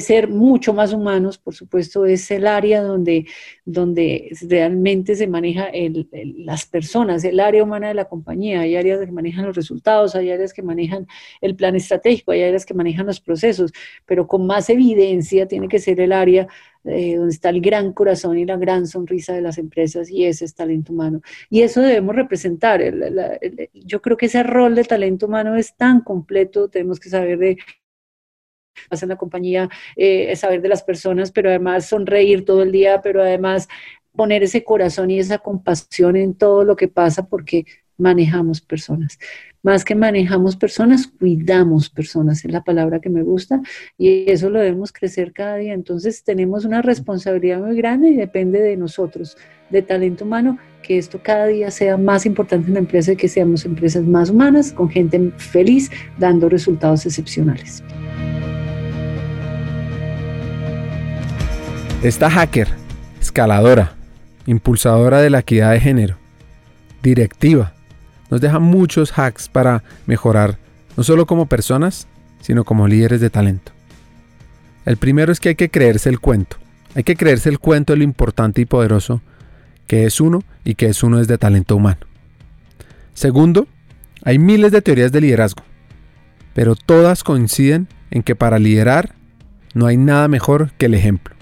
ser 0.01 0.27
mucho 0.27 0.73
más 0.73 0.93
humanos, 0.93 1.37
por 1.37 1.53
supuesto, 1.53 2.05
es 2.05 2.31
el 2.31 2.47
área 2.47 2.81
donde, 2.81 3.27
donde 3.65 4.31
realmente 4.47 5.15
se 5.15 5.27
maneja 5.27 5.65
el, 5.65 6.09
las 6.37 6.65
personas, 6.65 7.23
el 7.23 7.39
área 7.39 7.63
humana 7.63 7.89
de 7.89 7.93
la 7.93 8.05
compañía. 8.05 8.61
Hay 8.61 8.75
áreas 8.75 9.05
que 9.05 9.11
manejan 9.11 9.45
los 9.45 9.55
resultados, 9.55 10.15
hay 10.15 10.31
áreas 10.31 10.53
que 10.53 10.63
manejan 10.63 11.05
el 11.41 11.55
plan 11.55 11.75
estratégico, 11.75 12.31
hay 12.31 12.43
áreas 12.43 12.65
que 12.65 12.73
manejan 12.73 13.05
los 13.05 13.19
procesos, 13.19 13.71
pero 14.05 14.25
con 14.25 14.47
más 14.47 14.69
evidencia 14.69 15.47
tiene 15.47 15.67
que 15.67 15.79
ser 15.79 15.99
el 15.99 16.11
área 16.11 16.47
eh, 16.89 17.15
donde 17.15 17.33
está 17.33 17.49
el 17.49 17.61
gran 17.61 17.93
corazón 17.93 18.37
y 18.37 18.45
la 18.45 18.57
gran 18.57 18.87
sonrisa 18.87 19.33
de 19.33 19.41
las 19.41 19.57
empresas 19.57 20.09
y 20.09 20.25
ese 20.25 20.45
es 20.45 20.55
talento 20.55 20.93
humano. 20.93 21.21
Y 21.49 21.61
eso 21.61 21.81
debemos 21.81 22.15
representar. 22.15 22.81
yo 23.73 24.01
creo 24.01 24.17
que 24.17 24.27
ese 24.27 24.43
rol 24.43 24.75
de 24.75 24.83
talento 24.83 25.27
humano 25.27 25.55
es 25.55 25.75
tan 25.75 26.01
completo, 26.01 26.69
tenemos 26.69 26.99
que 26.99 27.09
saber 27.09 27.37
de 27.37 27.57
en 28.89 29.09
la 29.09 29.17
compañía, 29.17 29.69
eh, 29.95 30.35
saber 30.35 30.61
de 30.61 30.69
las 30.69 30.83
personas, 30.83 31.31
pero 31.31 31.49
además 31.49 31.87
sonreír 31.87 32.45
todo 32.45 32.63
el 32.63 32.71
día, 32.71 33.01
pero 33.01 33.21
además 33.21 33.67
poner 34.13 34.43
ese 34.43 34.63
corazón 34.63 35.11
y 35.11 35.19
esa 35.19 35.39
compasión 35.39 36.15
en 36.15 36.33
todo 36.33 36.63
lo 36.63 36.75
que 36.75 36.87
pasa 36.87 37.27
porque 37.27 37.65
manejamos 37.97 38.61
personas. 38.61 39.19
Más 39.61 39.83
que 39.83 39.93
manejamos 39.93 40.55
personas, 40.55 41.07
cuidamos 41.07 41.89
personas, 41.89 42.45
es 42.45 42.51
la 42.51 42.63
palabra 42.63 43.01
que 43.01 43.09
me 43.09 43.23
gusta 43.23 43.61
y 43.97 44.31
eso 44.31 44.49
lo 44.49 44.59
debemos 44.59 44.93
crecer 44.93 45.33
cada 45.33 45.57
día. 45.57 45.73
Entonces 45.73 46.23
tenemos 46.23 46.63
una 46.63 46.81
responsabilidad 46.81 47.59
muy 47.59 47.75
grande 47.75 48.09
y 48.09 48.15
depende 48.15 48.61
de 48.61 48.77
nosotros, 48.77 49.35
de 49.69 49.81
talento 49.81 50.23
humano, 50.23 50.57
que 50.81 50.97
esto 50.97 51.19
cada 51.21 51.47
día 51.47 51.71
sea 51.71 51.97
más 51.97 52.25
importante 52.25 52.69
en 52.69 52.75
la 52.75 52.79
empresa 52.79 53.11
y 53.11 53.17
que 53.17 53.27
seamos 53.27 53.65
empresas 53.65 54.03
más 54.03 54.29
humanas, 54.29 54.71
con 54.71 54.89
gente 54.89 55.33
feliz, 55.35 55.91
dando 56.17 56.47
resultados 56.47 57.05
excepcionales. 57.05 57.83
Esta 62.01 62.29
hacker, 62.29 62.69
escaladora, 63.19 63.93
impulsadora 64.45 65.21
de 65.21 65.29
la 65.29 65.39
equidad 65.39 65.73
de 65.73 65.81
género, 65.81 66.15
directiva, 67.03 67.73
nos 68.29 68.41
deja 68.41 68.59
muchos 68.59 69.17
hacks 69.17 69.49
para 69.49 69.83
mejorar, 70.05 70.57
no 70.95 71.03
solo 71.03 71.25
como 71.25 71.47
personas, 71.47 72.07
sino 72.41 72.63
como 72.63 72.87
líderes 72.87 73.21
de 73.21 73.29
talento. 73.29 73.71
El 74.85 74.97
primero 74.97 75.31
es 75.31 75.39
que 75.39 75.49
hay 75.49 75.55
que 75.55 75.69
creerse 75.69 76.09
el 76.09 76.19
cuento. 76.19 76.57
Hay 76.95 77.03
que 77.03 77.15
creerse 77.15 77.49
el 77.49 77.59
cuento 77.59 77.93
de 77.93 77.97
lo 77.97 78.03
importante 78.03 78.61
y 78.61 78.65
poderoso 78.65 79.21
que 79.87 80.05
es 80.05 80.21
uno 80.21 80.43
y 80.63 80.75
que 80.75 80.87
es 80.87 81.01
uno 81.03 81.19
es 81.19 81.27
de 81.27 81.37
talento 81.37 81.75
humano. 81.75 82.01
Segundo, 83.13 83.67
hay 84.23 84.37
miles 84.37 84.71
de 84.71 84.81
teorías 84.81 85.11
de 85.11 85.21
liderazgo, 85.21 85.63
pero 86.53 86.75
todas 86.75 87.23
coinciden 87.23 87.87
en 88.11 88.21
que 88.21 88.35
para 88.35 88.59
liderar 88.59 89.15
no 89.73 89.87
hay 89.87 89.97
nada 89.97 90.27
mejor 90.27 90.71
que 90.77 90.85
el 90.85 90.93
ejemplo. 90.93 91.35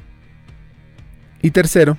Y 1.42 1.52
tercero, 1.52 1.98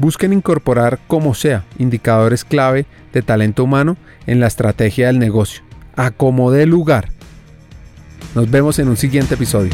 Busquen 0.00 0.32
incorporar 0.32 0.98
como 1.06 1.34
sea 1.34 1.66
indicadores 1.78 2.46
clave 2.46 2.86
de 3.12 3.20
talento 3.20 3.64
humano 3.64 3.98
en 4.26 4.40
la 4.40 4.46
estrategia 4.46 5.08
del 5.08 5.18
negocio. 5.18 5.62
Acomode 5.94 6.64
lugar. 6.64 7.10
Nos 8.34 8.50
vemos 8.50 8.78
en 8.78 8.88
un 8.88 8.96
siguiente 8.96 9.34
episodio. 9.34 9.72